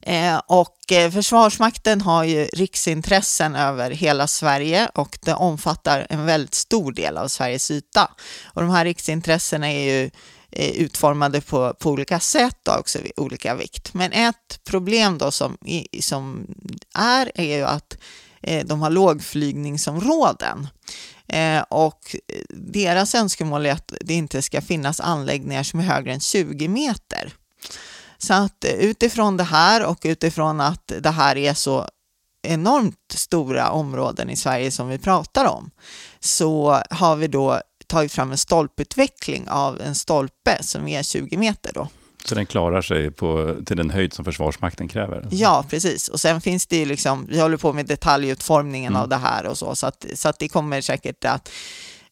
Eh, 0.06 0.40
och 0.46 0.92
eh, 0.92 1.10
Försvarsmakten 1.10 2.00
har 2.00 2.24
ju 2.24 2.44
riksintressen 2.44 3.54
över 3.54 3.90
hela 3.90 4.26
Sverige 4.26 4.90
och 4.94 5.18
det 5.22 5.34
omfattar 5.34 6.06
en 6.10 6.26
väldigt 6.26 6.54
stor 6.54 6.92
del 6.92 7.16
av 7.16 7.28
Sveriges 7.28 7.70
yta. 7.70 8.10
Och 8.44 8.62
de 8.62 8.70
här 8.70 8.84
riksintressena 8.84 9.72
är 9.72 9.80
ju 9.80 10.10
eh, 10.50 10.70
utformade 10.70 11.40
på, 11.40 11.74
på 11.74 11.90
olika 11.90 12.20
sätt 12.20 12.68
och 12.68 12.78
också 12.78 12.98
olika 13.16 13.54
vikt. 13.54 13.94
Men 13.94 14.12
ett 14.12 14.60
problem 14.64 15.18
då 15.18 15.30
som, 15.30 15.58
som 16.00 16.46
är, 16.94 17.32
är 17.34 17.56
ju 17.56 17.64
att 17.64 17.96
de 18.64 18.80
har 18.80 18.90
lågflygningsområden. 18.90 20.68
och 21.68 22.16
deras 22.50 23.14
önskemål 23.14 23.66
är 23.66 23.72
att 23.72 23.92
det 24.00 24.14
inte 24.14 24.42
ska 24.42 24.60
finnas 24.60 25.00
anläggningar 25.00 25.62
som 25.62 25.80
är 25.80 25.84
högre 25.84 26.12
än 26.12 26.20
20 26.20 26.68
meter. 26.68 27.32
Så 28.18 28.34
att 28.34 28.64
utifrån 28.78 29.36
det 29.36 29.44
här 29.44 29.86
och 29.86 29.98
utifrån 30.02 30.60
att 30.60 30.92
det 31.00 31.10
här 31.10 31.36
är 31.36 31.54
så 31.54 31.88
enormt 32.42 33.12
stora 33.14 33.70
områden 33.70 34.30
i 34.30 34.36
Sverige 34.36 34.70
som 34.70 34.88
vi 34.88 34.98
pratar 34.98 35.44
om, 35.44 35.70
så 36.20 36.82
har 36.90 37.16
vi 37.16 37.26
då 37.26 37.60
tagit 37.86 38.12
fram 38.12 38.30
en 38.30 38.38
stolputveckling 38.38 39.48
av 39.48 39.80
en 39.80 39.94
stolpe 39.94 40.62
som 40.62 40.88
är 40.88 41.02
20 41.02 41.36
meter. 41.36 41.72
Då. 41.74 41.88
Så 42.24 42.34
den 42.34 42.46
klarar 42.46 42.82
sig 42.82 43.10
på, 43.10 43.56
till 43.66 43.76
den 43.76 43.90
höjd 43.90 44.12
som 44.12 44.24
Försvarsmakten 44.24 44.88
kräver? 44.88 45.28
Ja, 45.30 45.64
precis. 45.70 46.08
Och 46.08 46.20
sen 46.20 46.40
finns 46.40 46.66
det 46.66 46.76
ju 46.76 46.84
liksom, 46.84 47.26
vi 47.28 47.40
håller 47.40 47.56
på 47.56 47.72
med 47.72 47.86
detaljutformningen 47.86 48.92
mm. 48.92 49.02
av 49.02 49.08
det 49.08 49.16
här 49.16 49.46
och 49.46 49.58
så, 49.58 49.76
så 49.76 49.86
att, 49.86 50.06
så 50.14 50.28
att 50.28 50.38
det 50.38 50.48
kommer 50.48 50.80
säkert 50.80 51.24
att 51.24 51.50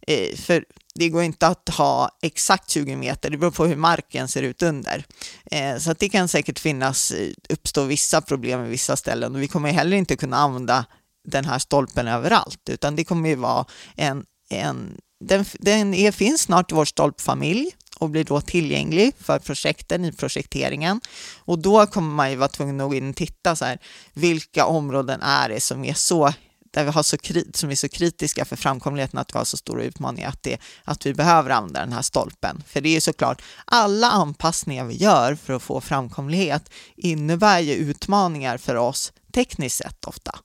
eh, 0.07 0.37
för 0.37 0.65
det 0.99 1.09
går 1.09 1.23
inte 1.23 1.47
att 1.47 1.69
ha 1.69 2.11
exakt 2.23 2.71
20 2.71 2.97
meter, 2.97 3.31
det 3.31 3.37
beror 3.37 3.51
på 3.51 3.67
hur 3.67 3.77
marken 3.77 4.29
ser 4.29 4.43
ut 4.43 4.63
under. 4.63 5.05
Eh, 5.51 5.79
så 5.79 5.91
att 5.91 5.99
det 5.99 6.09
kan 6.09 6.29
säkert 6.29 6.59
finnas, 6.59 7.11
eh, 7.11 7.31
uppstå 7.49 7.85
vissa 7.85 8.21
problem 8.21 8.65
i 8.65 8.69
vissa 8.69 8.97
ställen 8.97 9.35
och 9.35 9.43
vi 9.43 9.49
kommer 9.49 9.73
heller 9.73 9.97
inte 9.97 10.17
kunna 10.17 10.37
använda 10.37 10.87
den 11.29 11.45
här 11.45 11.59
stolpen 11.59 12.09
överallt, 12.09 12.69
utan 12.71 12.97
det 12.97 13.05
kommer 13.05 13.29
ju 13.29 13.35
vara 13.35 13.65
en, 13.97 14.25
en 14.51 14.97
den, 15.25 15.45
den 15.59 15.95
är, 15.95 16.13
finns 16.13 16.41
snart 16.43 16.73
i 16.73 16.75
vår 16.75 16.85
stolpfamilj 16.85 17.71
och 17.99 18.11
blir 18.11 18.25
då 18.25 18.41
tillgänglig 18.41 19.13
för 19.21 19.39
projekten 19.39 20.05
i 20.05 20.13
projekteringen. 20.13 21.01
Och 21.39 21.59
då 21.59 21.87
kommer 21.87 22.15
man 22.15 22.31
ju 22.31 22.37
vara 22.37 22.49
tvungen 22.49 22.81
att 22.81 22.89
gå 22.89 22.95
in 22.95 23.11
och 23.11 23.17
titta 23.17 23.57
så 23.57 23.65
här, 23.65 23.79
vilka 24.13 24.67
områden 24.67 25.23
är 25.23 25.49
det 25.49 25.61
som 25.61 25.85
är 25.85 25.95
så 25.95 26.33
där 26.75 26.85
vi 26.85 26.91
har 26.91 27.03
så, 27.03 27.17
som 27.55 27.71
är 27.71 27.75
så 27.75 27.89
kritiska 27.89 28.45
för 28.45 28.57
framkomligheten 28.57 29.19
att 29.19 29.35
vi 29.35 29.39
har 29.39 29.45
så 29.45 29.57
stora 29.57 29.83
utmaningar 29.85 30.29
att, 30.29 30.43
det, 30.43 30.59
att 30.85 31.07
vi 31.07 31.15
behöver 31.15 31.51
använda 31.51 31.81
den 31.81 31.93
här 31.93 32.03
stolpen. 32.03 32.63
För 32.67 32.81
det 32.81 32.89
är 32.89 32.95
ju 32.95 33.01
såklart, 33.01 33.43
alla 33.65 34.11
anpassningar 34.11 34.85
vi 34.85 34.95
gör 34.95 35.35
för 35.35 35.53
att 35.53 35.63
få 35.63 35.81
framkomlighet 35.81 36.71
innebär 36.97 37.61
ju 37.61 37.73
utmaningar 37.73 38.59
för 38.59 38.75
oss 38.75 39.13
tekniskt 39.33 39.77
sett 39.77 40.05
ofta. 40.05 40.39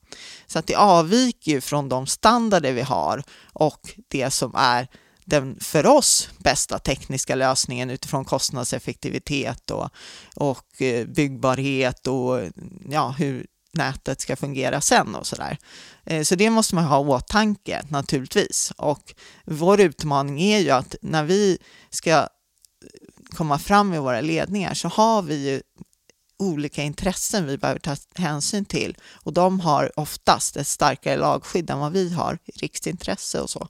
Så 0.48 0.60
att 0.60 0.68
det 0.68 0.76
avviker 0.76 1.52
ju 1.52 1.62
från 1.62 1.90
de 1.90 2.08
standarder 2.08 2.74
vi 2.74 2.82
har 2.82 3.24
och 3.54 3.96
det 4.08 4.32
som 4.32 4.56
är 4.56 4.88
den 5.26 5.58
för 5.60 5.86
oss 5.86 6.30
bästa 6.38 6.80
tekniska 6.80 7.36
lösningen 7.36 7.90
utifrån 7.90 8.26
kostnadseffektivitet 8.26 9.72
och, 9.72 9.90
och 10.36 10.82
eh, 10.82 11.08
byggbarhet 11.08 12.08
och 12.08 12.42
ja, 12.90 13.16
hur 13.18 13.46
nätet 13.72 14.22
ska 14.22 14.36
fungera 14.36 14.82
sen 14.82 15.16
och 15.16 15.28
sådär. 15.28 15.58
Eh, 16.04 16.24
så 16.24 16.36
det 16.36 16.50
måste 16.50 16.76
man 16.76 16.84
ha 16.84 17.02
i 17.02 17.08
åtanke 17.08 17.82
naturligtvis. 17.90 18.74
Och 18.78 19.14
vår 19.46 19.80
utmaning 19.80 20.42
är 20.42 20.60
ju 20.60 20.70
att 20.70 20.96
när 21.02 21.24
vi 21.24 21.58
ska 21.90 22.12
eh, 22.12 22.28
komma 23.30 23.60
fram 23.60 23.94
i 23.94 24.00
våra 24.00 24.22
ledningar 24.22 24.74
så 24.74 24.88
har 24.88 25.22
vi 25.22 25.50
ju 25.50 25.62
olika 26.40 26.84
intressen 26.84 27.46
vi 27.46 27.58
behöver 27.58 27.80
ta 27.80 27.96
hänsyn 28.16 28.66
till 28.66 28.98
och 29.14 29.34
de 29.34 29.60
har 29.60 30.00
oftast 30.00 30.58
ett 30.58 30.68
starkare 30.68 31.18
lagskydd 31.18 31.70
än 31.70 31.80
vad 31.80 31.92
vi 31.92 32.14
har, 32.14 32.40
riksintresse 32.56 33.42
och 33.42 33.50
så. 33.50 33.68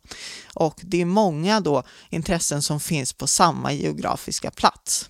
Och 0.54 0.80
det 0.82 1.02
är 1.02 1.06
många 1.06 1.60
då 1.60 1.84
intressen 2.10 2.62
som 2.62 2.80
finns 2.80 3.14
på 3.14 3.28
samma 3.28 3.74
geografiska 3.74 4.52
plats. 4.52 5.10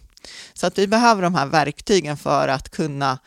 Så 0.53 0.67
att 0.67 0.77
vi 0.77 0.87
behöver 0.87 1.21
de 1.21 1.35
här 1.35 1.45
verktygen 1.45 2.17
för 2.17 2.47
att 2.47 2.69
kunna 2.69 3.19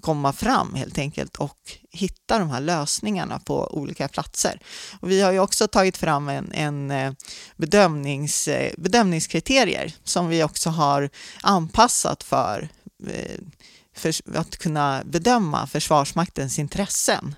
komma 0.00 0.32
fram 0.32 0.74
helt 0.74 0.98
enkelt 0.98 1.36
och 1.36 1.58
hitta 1.90 2.38
de 2.38 2.50
här 2.50 2.60
lösningarna 2.60 3.38
på 3.38 3.74
olika 3.74 4.08
platser. 4.08 4.60
Och 5.00 5.10
vi 5.10 5.20
har 5.20 5.32
ju 5.32 5.38
också 5.38 5.68
tagit 5.68 5.96
fram 5.96 6.28
en, 6.28 6.52
en 6.52 6.90
eh, 6.90 7.12
bedömnings, 7.56 8.48
eh, 8.48 8.72
bedömningskriterier 8.78 9.94
som 10.04 10.28
vi 10.28 10.44
också 10.44 10.70
har 10.70 11.10
anpassat 11.42 12.22
för 12.22 12.68
eh, 13.06 13.38
för 13.94 14.14
att 14.34 14.56
kunna 14.58 15.02
bedöma 15.04 15.66
Försvarsmaktens 15.66 16.58
intressen. 16.58 17.34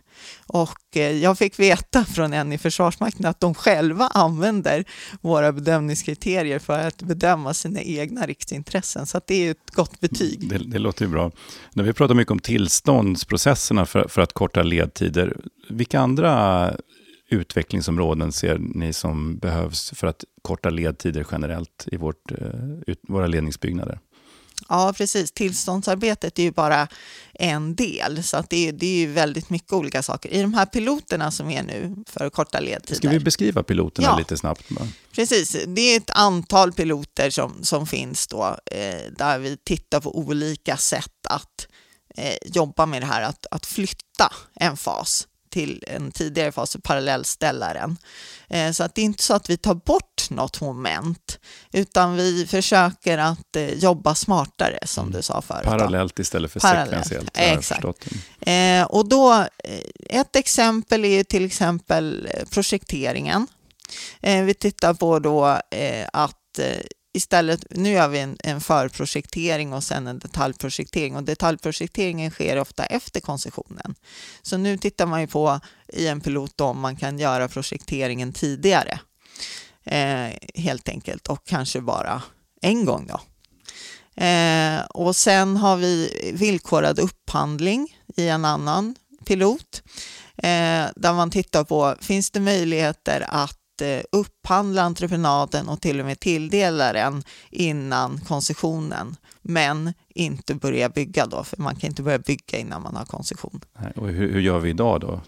Och 0.46 0.96
eh, 0.96 1.10
jag 1.10 1.38
fick 1.38 1.58
veta 1.58 2.04
från 2.04 2.32
en 2.32 2.52
i 2.52 2.58
Försvarsmakten 2.58 3.26
att 3.26 3.40
de 3.40 3.54
själva 3.54 4.06
använder 4.06 4.84
våra 5.20 5.52
bedömningskriterier 5.52 6.58
för 6.58 6.78
att 6.78 7.02
bedöma 7.02 7.54
sina 7.54 7.80
egna 7.80 8.26
riksintressen. 8.26 9.06
Så 9.06 9.20
det 9.26 9.46
är 9.46 9.50
ett 9.50 9.70
gott 9.70 10.00
betyg. 10.00 10.48
Det, 10.48 10.58
det 10.58 10.78
låter 10.78 11.04
ju 11.04 11.10
bra. 11.10 11.30
När 11.72 11.84
vi 11.84 11.92
pratar 11.92 12.14
mycket 12.14 12.32
om 12.32 12.38
tillståndsprocesserna 12.38 13.86
för, 13.86 14.08
för 14.08 14.22
att 14.22 14.32
korta 14.32 14.62
ledtider, 14.62 15.36
vilka 15.68 16.00
andra 16.00 16.76
utvecklingsområden 17.28 18.32
ser 18.32 18.58
ni 18.58 18.92
som 18.92 19.38
behövs 19.38 19.90
för 19.94 20.06
att 20.06 20.24
korta 20.42 20.70
ledtider 20.70 21.26
generellt 21.32 21.88
i 21.92 21.96
vårt, 21.96 22.32
eh, 22.32 22.94
våra 23.08 23.26
ledningsbyggnader? 23.26 23.98
Ja, 24.68 24.92
precis. 24.96 25.32
Tillståndsarbetet 25.32 26.38
är 26.38 26.42
ju 26.42 26.52
bara 26.52 26.88
en 27.34 27.74
del, 27.74 28.22
så 28.22 28.36
att 28.36 28.50
det, 28.50 28.68
är, 28.68 28.72
det 28.72 28.86
är 28.86 28.98
ju 28.98 29.12
väldigt 29.12 29.50
mycket 29.50 29.72
olika 29.72 30.02
saker. 30.02 30.28
I 30.28 30.42
de 30.42 30.54
här 30.54 30.66
piloterna 30.66 31.30
som 31.30 31.50
är 31.50 31.62
nu 31.62 31.96
för 32.06 32.30
korta 32.30 32.60
ledtider. 32.60 32.94
Ska 32.94 33.08
vi 33.08 33.20
beskriva 33.20 33.62
piloterna 33.62 34.08
ja, 34.08 34.18
lite 34.18 34.36
snabbt? 34.36 34.64
Precis, 35.14 35.56
det 35.66 35.80
är 35.80 35.96
ett 35.96 36.10
antal 36.10 36.72
piloter 36.72 37.30
som, 37.30 37.64
som 37.64 37.86
finns 37.86 38.26
då, 38.26 38.56
eh, 38.66 39.12
där 39.18 39.38
vi 39.38 39.56
tittar 39.56 40.00
på 40.00 40.18
olika 40.18 40.76
sätt 40.76 41.26
att 41.28 41.66
eh, 42.16 42.36
jobba 42.44 42.86
med 42.86 43.02
det 43.02 43.06
här, 43.06 43.22
att, 43.22 43.46
att 43.50 43.66
flytta 43.66 44.32
en 44.54 44.76
fas 44.76 45.28
till 45.52 45.84
en 45.86 46.12
tidigare 46.12 46.52
fas, 46.52 46.76
parallellställaren. 46.82 47.96
Eh, 48.48 48.72
så 48.72 48.84
att 48.84 48.94
det 48.94 49.00
är 49.00 49.04
inte 49.04 49.22
så 49.22 49.34
att 49.34 49.50
vi 49.50 49.56
tar 49.56 49.74
bort 49.74 50.30
något 50.30 50.60
moment, 50.60 51.38
utan 51.72 52.16
vi 52.16 52.46
försöker 52.46 53.18
att 53.18 53.56
eh, 53.56 53.74
jobba 53.74 54.14
smartare, 54.14 54.78
som 54.84 55.02
mm. 55.02 55.16
du 55.16 55.22
sa 55.22 55.42
förut. 55.42 55.64
Parallellt 55.64 56.18
istället 56.18 56.52
för 56.52 56.60
Parallellt. 56.60 57.06
sekventiellt. 57.06 57.58
Exakt. 57.58 57.84
Eh, 58.40 58.84
och 58.84 59.08
då, 59.08 59.46
ett 60.08 60.36
exempel 60.36 61.04
är 61.04 61.24
till 61.24 61.44
exempel 61.44 62.28
projekteringen. 62.50 63.46
Vi 64.20 64.54
tittar 64.54 64.94
på 64.94 65.18
då 65.18 65.60
att 66.12 66.58
istället, 67.12 67.66
nu 67.70 67.90
gör 67.90 68.08
vi 68.08 68.18
en, 68.18 68.36
en 68.44 68.60
förprojektering 68.60 69.72
och 69.72 69.84
sen 69.84 70.06
en 70.06 70.18
detaljprojektering 70.18 71.16
och 71.16 71.22
detaljprojekteringen 71.22 72.30
sker 72.30 72.58
ofta 72.58 72.84
efter 72.84 73.20
koncessionen. 73.20 73.94
Så 74.42 74.56
nu 74.56 74.78
tittar 74.78 75.06
man 75.06 75.20
ju 75.20 75.26
på 75.26 75.60
i 75.88 76.06
en 76.06 76.20
pilot 76.20 76.60
om 76.60 76.80
man 76.80 76.96
kan 76.96 77.18
göra 77.18 77.48
projekteringen 77.48 78.32
tidigare 78.32 79.00
eh, 79.84 80.28
helt 80.54 80.88
enkelt 80.88 81.26
och 81.26 81.44
kanske 81.44 81.80
bara 81.80 82.22
en 82.62 82.84
gång 82.84 83.06
då. 83.06 83.20
Eh, 84.22 84.80
och 84.80 85.16
sen 85.16 85.56
har 85.56 85.76
vi 85.76 86.10
villkorad 86.34 86.98
upphandling 86.98 87.96
i 88.16 88.28
en 88.28 88.44
annan 88.44 88.94
pilot 89.24 89.82
eh, 90.36 90.86
där 90.96 91.12
man 91.12 91.30
tittar 91.30 91.64
på 91.64 91.96
finns 92.00 92.30
det 92.30 92.40
möjligheter 92.40 93.26
att 93.28 93.61
Eh, 93.82 94.02
upphandla 94.12 94.82
entreprenaden 94.82 95.68
och 95.68 95.80
till 95.80 96.00
och 96.00 96.06
med 96.06 96.20
tilldela 96.20 96.92
den 96.92 97.22
innan 97.50 98.20
koncessionen, 98.20 99.16
men 99.42 99.94
inte 100.08 100.54
börja 100.54 100.88
bygga 100.88 101.26
då, 101.26 101.44
för 101.44 101.56
man 101.62 101.76
kan 101.76 101.90
inte 101.90 102.02
börja 102.02 102.18
bygga 102.18 102.58
innan 102.58 102.82
man 102.82 102.96
har 102.96 103.04
koncession. 103.04 103.60
Och 103.96 104.08
hur, 104.08 104.32
hur 104.32 104.40
gör 104.40 104.58
vi 104.58 104.70
idag 104.70 105.00
då? 105.00 105.20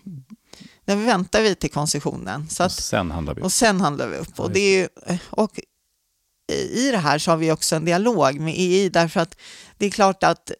När 0.84 0.96
vi 0.96 1.04
väntar 1.04 1.42
vi 1.42 1.54
till 1.54 1.70
koncessionen. 1.70 2.48
Så 2.48 2.62
att, 2.62 2.72
och 2.72 2.82
sen 2.82 3.10
handlar 3.10 3.34
vi 3.34 3.40
upp. 3.40 3.44
Och 3.44 3.52
sen 3.52 3.80
handlar 3.80 4.08
vi 4.08 4.16
upp. 4.16 4.40
Och, 4.40 4.50
det 4.50 4.60
är 4.60 4.80
ju, 4.80 4.88
och 5.30 5.60
i 6.52 6.90
det 6.90 6.98
här 6.98 7.18
så 7.18 7.30
har 7.30 7.38
vi 7.38 7.52
också 7.52 7.76
en 7.76 7.84
dialog 7.84 8.40
med 8.40 8.54
EI, 8.54 8.88
därför 8.88 9.20
att 9.20 9.36
det 9.78 9.86
är 9.86 9.90
klart 9.90 10.22
att 10.22 10.50
eh, 10.50 10.56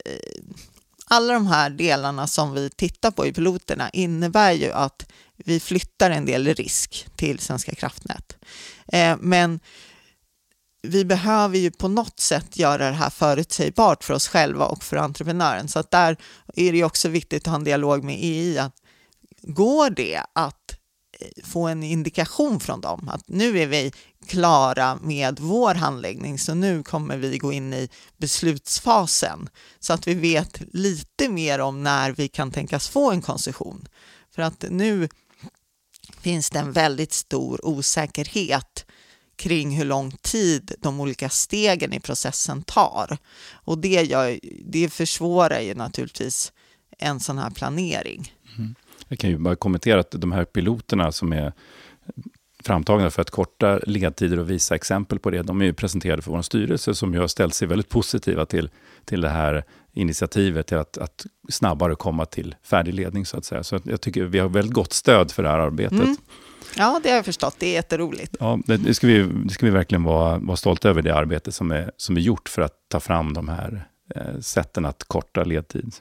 alla 1.07 1.33
de 1.33 1.47
här 1.47 1.71
delarna 1.71 2.27
som 2.27 2.53
vi 2.55 2.71
tittar 2.71 3.11
på 3.11 3.27
i 3.27 3.33
piloterna 3.33 3.91
innebär 3.91 4.53
ju 4.53 4.73
att 4.73 5.07
vi 5.37 5.61
flyttar 5.61 6.11
en 6.11 6.27
del 6.27 6.55
risk 6.55 7.07
till 7.17 7.39
Svenska 7.39 7.75
kraftnät. 7.75 8.37
Eh, 8.93 9.17
men 9.21 9.61
vi 10.83 11.05
behöver 11.05 11.59
ju 11.59 11.71
på 11.71 11.89
något 11.89 12.21
sätt 12.21 12.57
göra 12.57 12.91
det 12.91 12.97
här 12.97 13.11
förutsägbart 13.11 14.05
för 14.05 14.15
oss 14.15 14.29
själva 14.29 14.67
och 14.67 14.85
för 14.85 14.97
entreprenören. 14.97 15.69
Så 15.69 15.79
att 15.79 15.91
där 15.91 16.17
är 16.55 16.73
det 16.73 16.85
också 16.85 17.09
viktigt 17.09 17.43
att 17.43 17.51
ha 17.51 17.57
en 17.57 17.65
dialog 17.65 18.05
med 18.05 18.15
EI. 18.15 18.59
Att 18.59 18.75
går 19.43 19.91
det 19.91 20.23
att 20.33 20.79
eh, 21.21 21.45
få 21.45 21.67
en 21.69 21.83
indikation 21.83 22.61
från 22.61 22.81
dem 22.81 23.09
att 23.09 23.29
nu 23.29 23.59
är 23.59 23.67
vi 23.67 23.93
klara 24.27 24.99
med 25.03 25.41
vår 25.41 25.75
handläggning 25.75 26.39
så 26.39 26.55
nu 26.55 26.83
kommer 26.83 27.17
vi 27.17 27.39
gå 27.39 27.53
in 27.53 27.75
i 27.75 27.89
beslutsfasen 28.17 29.49
så 29.81 29.93
att 29.93 30.09
vi 30.09 30.15
vet 30.15 30.63
lite 30.73 31.29
mer 31.29 31.59
om 31.59 31.83
när 31.83 32.11
vi 32.11 32.29
kan 32.29 32.51
tänkas 32.51 32.89
få 32.89 33.11
en 33.11 33.23
koncession. 33.23 33.89
För 34.35 34.43
att 34.43 34.65
nu 34.71 35.09
finns 36.25 36.51
det 36.51 36.59
en 36.59 36.73
väldigt 36.73 37.13
stor 37.13 37.67
osäkerhet 37.67 38.87
kring 39.37 39.77
hur 39.77 39.85
lång 39.85 40.11
tid 40.11 40.73
de 40.79 41.01
olika 41.01 41.29
stegen 41.29 41.93
i 41.93 42.01
processen 42.01 42.63
tar. 42.63 43.19
Och 43.53 43.79
det, 43.79 44.03
gör, 44.03 44.39
det 44.65 44.89
försvårar 44.89 45.61
ju 45.61 45.75
naturligtvis 45.75 46.53
en 46.99 47.21
sån 47.21 47.39
här 47.39 47.51
planering. 47.51 48.33
Mm. 48.57 48.75
Jag 49.09 49.19
kan 49.19 49.31
ju 49.31 49.39
bara 49.39 49.57
kommentera 49.57 50.01
att 50.01 50.11
de 50.11 50.33
här 50.33 50.45
piloterna 50.45 51.13
som 51.13 51.33
är 51.33 51.53
framtagna 52.65 53.11
för 53.11 53.23
att 53.23 53.31
korta 53.31 53.79
ledtider 53.87 54.39
och 54.39 54.51
visa 54.51 54.75
exempel 54.75 55.19
på 55.19 55.31
det. 55.31 55.43
De 55.43 55.61
är 55.61 55.65
ju 55.65 55.73
presenterade 55.73 56.23
för 56.23 56.31
vår 56.31 56.43
styrelse 56.43 56.95
som 56.95 57.15
ju 57.15 57.21
har 57.21 57.29
ställt 57.29 57.55
sig 57.55 57.69
väldigt 57.69 57.89
positiva 57.89 58.47
till, 58.47 58.71
till 59.05 59.21
det 59.21 59.29
här 59.29 59.65
initiativet 59.93 60.67
till 60.67 60.77
att, 60.77 60.99
att 60.99 61.27
snabbare 61.49 61.95
komma 61.95 62.27
till 62.27 62.55
färdig 62.63 62.95
ledning 62.95 63.27
så 63.27 63.37
att 63.37 63.45
säga. 63.45 63.65
Så 63.65 63.81
jag 63.85 64.01
tycker 64.01 64.23
vi 64.23 64.39
har 64.39 64.49
väldigt 64.49 64.75
gott 64.75 64.93
stöd 64.93 65.33
för 65.33 65.43
det 65.43 65.49
här 65.49 65.59
arbetet. 65.59 65.99
Mm. 65.99 66.17
Ja, 66.77 67.01
det 67.03 67.09
har 67.09 67.17
jag 67.17 67.25
förstått. 67.25 67.57
Det 67.59 67.67
är 67.67 67.73
jätteroligt. 67.73 68.37
Ja, 68.41 68.59
det, 68.67 68.95
ska, 68.95 69.07
vi, 69.07 69.23
det 69.23 69.51
ska 69.51 69.67
vi 69.67 69.73
verkligen 69.73 70.03
vara, 70.03 70.39
vara 70.39 70.57
stolta 70.57 70.89
över, 70.89 71.03
det 71.03 71.15
arbete 71.15 71.53
som 71.53 71.71
är, 71.71 71.91
som 71.97 72.17
är 72.17 72.21
gjort 72.21 72.49
för 72.49 72.63
att 72.63 72.75
ta 72.89 73.01
fram 73.01 73.33
de 73.35 73.49
här 73.49 73.89
eh, 74.15 74.41
sätten 74.41 74.85
att 74.85 75.05
korta 75.05 75.45
ledtid. 75.45 75.95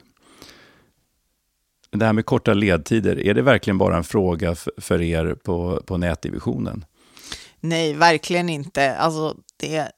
Men 1.94 1.98
Det 1.98 2.06
här 2.06 2.12
med 2.12 2.26
korta 2.26 2.54
ledtider, 2.54 3.26
är 3.26 3.34
det 3.34 3.42
verkligen 3.42 3.78
bara 3.78 3.96
en 3.96 4.04
fråga 4.04 4.56
för 4.78 5.02
er 5.02 5.34
på, 5.34 5.82
på 5.86 5.96
nätdivisionen? 5.96 6.84
Nej, 7.60 7.94
verkligen 7.94 8.48
inte. 8.48 8.96
Alltså, 8.96 9.36
det, 9.56 9.88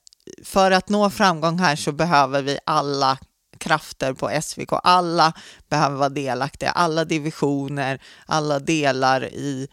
för 0.44 0.70
att 0.70 0.88
nå 0.88 1.10
framgång 1.10 1.58
här 1.58 1.76
så 1.76 1.92
behöver 1.92 2.42
vi 2.42 2.58
alla 2.66 3.18
krafter 3.58 4.12
på 4.12 4.40
SVK. 4.42 4.68
Alla 4.82 5.32
behöver 5.68 5.96
vara 5.96 6.08
delaktiga, 6.08 6.70
alla 6.70 7.04
divisioner, 7.04 8.02
alla 8.26 8.58
delar 8.58 9.24
i, 9.24 9.68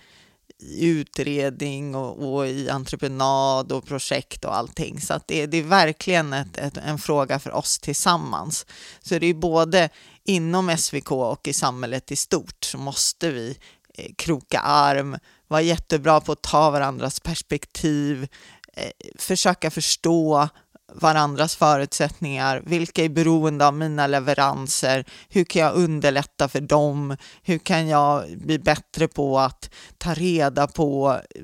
i 0.60 0.88
utredning 0.88 1.96
och, 1.96 2.34
och, 2.34 2.48
i 2.48 2.70
entreprenad 2.70 3.72
och 3.72 3.86
projekt 3.86 4.46
och 4.46 4.58
allting. 4.58 5.02
Så 5.02 5.14
att 5.14 5.28
det, 5.28 5.46
det 5.46 5.58
är 5.58 5.64
verkligen 5.64 6.34
ett, 6.34 6.58
ett, 6.58 6.78
en 6.78 6.98
fråga 6.98 7.40
för 7.40 7.52
oss 7.52 7.80
tillsammans. 7.80 8.66
Så 9.02 9.20
det 9.20 9.28
är 9.28 9.34
både 9.34 9.90
inom 10.26 10.78
SVK 10.78 11.12
och 11.12 11.48
i 11.48 11.54
samhället 11.54 12.12
i 12.12 12.16
stort 12.16 12.64
så 12.64 12.78
måste 12.78 13.32
vi 13.32 13.58
eh, 13.98 14.12
kroka 14.16 14.60
arm, 14.60 15.18
vara 15.48 15.62
jättebra 15.62 16.22
på 16.22 16.32
att 16.32 16.42
ta 16.42 16.70
varandras 16.70 17.20
perspektiv, 17.20 18.28
eh, 18.74 18.92
försöka 19.18 19.72
förstå 19.72 20.50
varandras 20.94 21.56
förutsättningar, 21.56 22.64
vilka 22.66 23.04
är 23.04 23.10
beroende 23.10 23.68
av 23.68 23.74
mina 23.74 24.08
leveranser, 24.08 25.06
hur 25.30 25.44
kan 25.44 25.62
jag 25.62 25.76
underlätta 25.76 26.48
för 26.50 26.62
dem, 26.62 27.18
hur 27.44 27.58
kan 27.58 27.88
jag 27.88 28.38
bli 28.38 28.60
bättre 28.60 29.08
på 29.08 29.40
att 29.40 29.70
ta 29.98 30.14
reda 30.14 30.68
på 30.68 31.20
eh, 31.36 31.42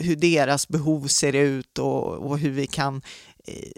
hur 0.00 0.16
deras 0.16 0.68
behov 0.68 1.06
ser 1.06 1.32
ut 1.32 1.78
och, 1.78 2.12
och 2.12 2.38
hur 2.38 2.50
vi 2.50 2.66
kan 2.66 2.96
eh, 2.96 3.02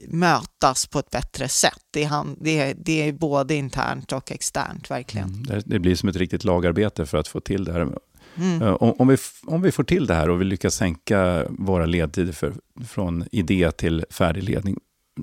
mötas 0.09 0.87
på 0.87 0.99
ett 0.99 1.11
bättre 1.11 1.49
sätt. 1.49 1.83
Det 1.91 2.05
är, 2.05 2.25
det, 2.41 2.75
det 2.79 3.09
är 3.09 3.13
både 3.13 3.55
internt 3.55 4.13
och 4.13 4.33
externt, 4.33 4.91
verkligen. 4.91 5.29
Mm, 5.29 5.43
det, 5.43 5.63
det, 5.67 5.79
blir 5.79 5.95
som 5.95 6.09
ett 6.09 6.17
riktigt 6.17 6.45
lagarbete 6.45 7.07
för 7.07 7.19
att 7.19 7.29
få 7.29 7.41
till 7.41 7.65
det 7.65 7.73
här. 7.73 7.89
Mm. 8.37 8.63
Eh, 8.63 8.75
om, 8.75 8.95
om, 8.99 9.09
vi, 9.09 9.17
om 9.47 9.63
vi 9.63 9.73
får 9.73 9.85
till 9.85 10.07
det 10.07 10.15
här 10.15 10.31
och 10.31 10.41
vi 10.41 10.45
lyckas 10.45 10.75
sänka 10.75 11.47
våra 11.49 11.87
ledtider 11.87 12.33
för, 12.33 12.55
från 12.89 13.25
idé 13.33 13.71
till 13.73 14.05
färdig 14.11 14.43
ledning, 14.43 14.79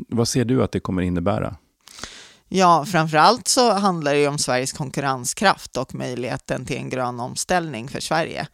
vad 0.08 0.28
ser 0.28 0.46
du 0.46 0.64
att 0.64 0.72
det 0.72 0.80
kommer 0.80 1.02
innebära? 1.02 1.56
Ja, 2.54 2.86
framför 2.86 3.18
allt 3.18 3.48
så 3.48 3.74
handlar 3.74 4.14
det 4.14 4.28
om 4.28 4.38
Sveriges 4.38 4.74
konkurrenskraft 4.74 5.78
och 5.78 5.96
möjligheten 5.96 6.66
till 6.66 6.78
en 6.78 6.90
grön 6.90 7.20
omställning 7.20 7.88
för 7.88 8.00
Sverige. 8.00 8.48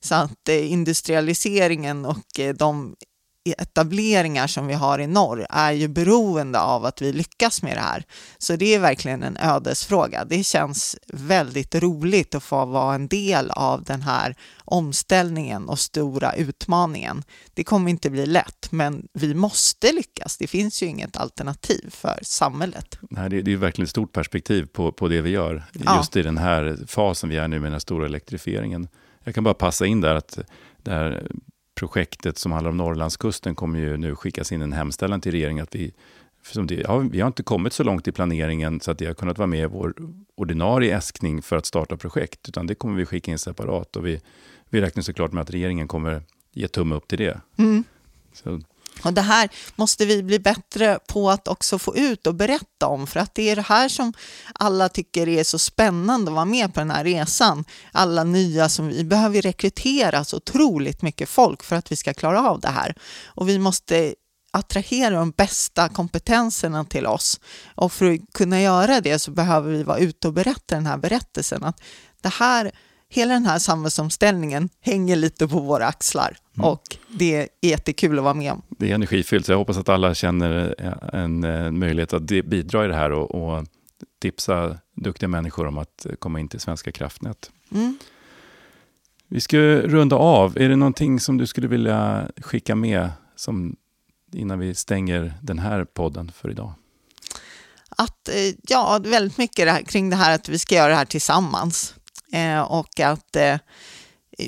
Så 0.00 0.14
att 0.14 0.48
eh, 0.48 0.72
industrialiseringen 0.72 2.04
och 2.04 2.40
eh, 2.40 2.54
de 2.54 2.94
etableringar 3.52 4.46
som 4.46 4.66
vi 4.66 4.74
har 4.74 4.98
i 4.98 5.06
norr 5.06 5.46
är 5.50 5.72
ju 5.72 5.88
beroende 5.88 6.60
av 6.60 6.84
att 6.84 7.02
vi 7.02 7.12
lyckas 7.12 7.62
med 7.62 7.76
det 7.76 7.80
här. 7.80 8.04
Så 8.38 8.56
det 8.56 8.74
är 8.74 8.78
verkligen 8.78 9.22
en 9.22 9.36
ödesfråga. 9.36 10.24
Det 10.24 10.44
känns 10.44 10.96
väldigt 11.08 11.74
roligt 11.74 12.34
att 12.34 12.42
få 12.42 12.64
vara 12.64 12.94
en 12.94 13.08
del 13.08 13.50
av 13.50 13.82
den 13.82 14.02
här 14.02 14.36
omställningen 14.64 15.68
och 15.68 15.78
stora 15.78 16.34
utmaningen. 16.34 17.22
Det 17.54 17.64
kommer 17.64 17.90
inte 17.90 18.10
bli 18.10 18.26
lätt, 18.26 18.72
men 18.72 19.08
vi 19.12 19.34
måste 19.34 19.92
lyckas. 19.92 20.36
Det 20.36 20.46
finns 20.46 20.82
ju 20.82 20.86
inget 20.86 21.16
alternativ 21.16 21.90
för 21.90 22.18
samhället. 22.22 22.98
Nej, 23.10 23.30
det, 23.30 23.52
är 23.52 23.56
verkligen 23.56 23.84
ett 23.84 23.90
stort 23.90 24.12
perspektiv 24.12 24.66
på, 24.66 24.92
på 24.92 25.08
det 25.08 25.20
vi 25.20 25.30
gör, 25.30 25.64
just 25.72 26.14
ja. 26.14 26.20
i 26.20 26.22
den 26.22 26.38
här 26.38 26.78
fasen 26.86 27.28
vi 27.28 27.36
är 27.36 27.48
nu 27.48 27.56
med 27.56 27.66
den 27.66 27.72
här 27.72 27.78
stora 27.78 28.06
elektrifieringen. 28.06 28.88
Jag 29.24 29.34
kan 29.34 29.44
bara 29.44 29.54
passa 29.54 29.86
in 29.86 30.00
där 30.00 30.14
att 30.14 30.38
det 30.82 30.90
här 30.90 31.26
projektet 31.74 32.38
som 32.38 32.52
handlar 32.52 32.70
om 32.70 32.76
Norrlandskusten 32.76 33.54
kommer 33.54 33.78
ju 33.78 33.96
nu 33.96 34.16
skickas 34.16 34.52
in 34.52 34.62
en 34.62 34.72
hemställan 34.72 35.20
till 35.20 35.32
regeringen 35.32 35.62
att 35.62 35.74
vi 35.74 35.92
det, 36.66 36.74
ja, 36.74 36.98
vi 36.98 37.20
har 37.20 37.26
inte 37.26 37.42
kommit 37.42 37.72
så 37.72 37.84
långt 37.84 38.08
i 38.08 38.12
planeringen 38.12 38.80
så 38.80 38.90
att 38.90 38.98
det 38.98 39.06
har 39.06 39.14
kunnat 39.14 39.38
vara 39.38 39.46
med 39.46 39.60
i 39.60 39.66
vår 39.66 39.94
ordinarie 40.34 40.96
äskning 40.96 41.42
för 41.42 41.56
att 41.56 41.66
starta 41.66 41.96
projekt, 41.96 42.48
utan 42.48 42.66
det 42.66 42.74
kommer 42.74 42.96
vi 42.96 43.06
skicka 43.06 43.30
in 43.30 43.38
separat 43.38 43.96
och 43.96 44.06
vi, 44.06 44.20
vi 44.70 44.80
räknar 44.80 45.02
såklart 45.02 45.32
med 45.32 45.42
att 45.42 45.50
regeringen 45.50 45.88
kommer 45.88 46.22
ge 46.52 46.68
tumme 46.68 46.94
upp 46.94 47.08
till 47.08 47.18
det. 47.18 47.40
Mm. 47.56 47.84
Så 48.32 48.60
och 49.02 49.12
det 49.12 49.20
här 49.20 49.48
måste 49.76 50.06
vi 50.06 50.22
bli 50.22 50.38
bättre 50.38 50.98
på 51.08 51.30
att 51.30 51.48
också 51.48 51.78
få 51.78 51.96
ut 51.96 52.26
och 52.26 52.34
berätta 52.34 52.86
om, 52.86 53.06
för 53.06 53.20
att 53.20 53.34
det 53.34 53.50
är 53.50 53.56
det 53.56 53.62
här 53.62 53.88
som 53.88 54.12
alla 54.54 54.88
tycker 54.88 55.28
är 55.28 55.44
så 55.44 55.58
spännande 55.58 56.30
att 56.30 56.34
vara 56.34 56.44
med 56.44 56.74
på 56.74 56.80
den 56.80 56.90
här 56.90 57.04
resan. 57.04 57.64
Alla 57.92 58.24
nya 58.24 58.68
som 58.68 58.88
vi 58.88 59.04
behöver 59.04 59.42
rekrytera 59.42 60.24
så 60.24 60.36
otroligt 60.36 61.02
mycket 61.02 61.28
folk 61.28 61.62
för 61.62 61.76
att 61.76 61.92
vi 61.92 61.96
ska 61.96 62.14
klara 62.14 62.50
av 62.50 62.60
det 62.60 62.68
här. 62.68 62.94
Och 63.24 63.48
vi 63.48 63.58
måste 63.58 64.14
attrahera 64.50 65.14
de 65.14 65.30
bästa 65.30 65.88
kompetenserna 65.88 66.84
till 66.84 67.06
oss. 67.06 67.40
Och 67.74 67.92
för 67.92 68.14
att 68.14 68.20
kunna 68.34 68.60
göra 68.60 69.00
det 69.00 69.18
så 69.18 69.30
behöver 69.30 69.72
vi 69.72 69.82
vara 69.82 69.98
ute 69.98 70.28
och 70.28 70.34
berätta 70.34 70.74
den 70.74 70.86
här 70.86 70.98
berättelsen. 70.98 71.64
Att 71.64 71.82
det 72.20 72.28
här 72.28 72.72
hela 73.14 73.34
den 73.34 73.46
här 73.46 73.58
samhällsomställningen 73.58 74.68
hänger 74.80 75.16
lite 75.16 75.48
på 75.48 75.60
våra 75.60 75.86
axlar 75.86 76.36
mm. 76.56 76.70
och 76.70 76.82
det 77.08 77.34
är 77.34 77.48
jättekul 77.60 78.18
att 78.18 78.24
vara 78.24 78.34
med 78.34 78.52
om. 78.52 78.62
Det 78.68 78.90
är 78.90 78.94
energifyllt, 78.94 79.46
så 79.46 79.52
jag 79.52 79.58
hoppas 79.58 79.76
att 79.76 79.88
alla 79.88 80.14
känner 80.14 80.74
en, 81.14 81.44
en 81.44 81.78
möjlighet 81.78 82.12
att 82.12 82.22
bidra 82.22 82.84
i 82.84 82.88
det 82.88 82.94
här 82.94 83.12
och, 83.12 83.34
och, 83.34 83.66
tipsa 84.18 84.78
duktiga 84.96 85.28
människor 85.28 85.66
om 85.66 85.78
att 85.78 86.06
komma 86.18 86.40
in 86.40 86.48
till 86.48 86.60
Svenska 86.60 86.92
kraftnät. 86.92 87.50
Mm. 87.72 87.98
Vi 89.28 89.40
ska 89.40 89.58
runda 89.58 90.16
av. 90.16 90.58
Är 90.58 90.68
det 90.68 90.76
någonting 90.76 91.20
som 91.20 91.38
du 91.38 91.46
skulle 91.46 91.68
vilja 91.68 92.28
skicka 92.36 92.74
med 92.74 93.10
som 93.36 93.76
innan 94.32 94.58
vi 94.58 94.74
stänger 94.74 95.34
den 95.42 95.58
här 95.58 95.84
podden 95.84 96.32
för 96.32 96.50
idag? 96.50 96.72
Att, 97.88 98.28
eh, 98.28 98.54
ja, 98.62 99.00
väldigt 99.04 99.38
mycket 99.38 99.66
det 99.66 99.70
här, 99.70 99.82
kring 99.82 100.10
det 100.10 100.16
här 100.16 100.34
att 100.34 100.48
vi 100.48 100.58
ska 100.58 100.74
göra 100.74 100.88
det 100.88 100.94
här 100.94 101.04
tillsammans. 101.04 101.94
Eh, 102.32 102.60
och 102.60 103.00
att 103.00 103.36
eh, 103.36 103.58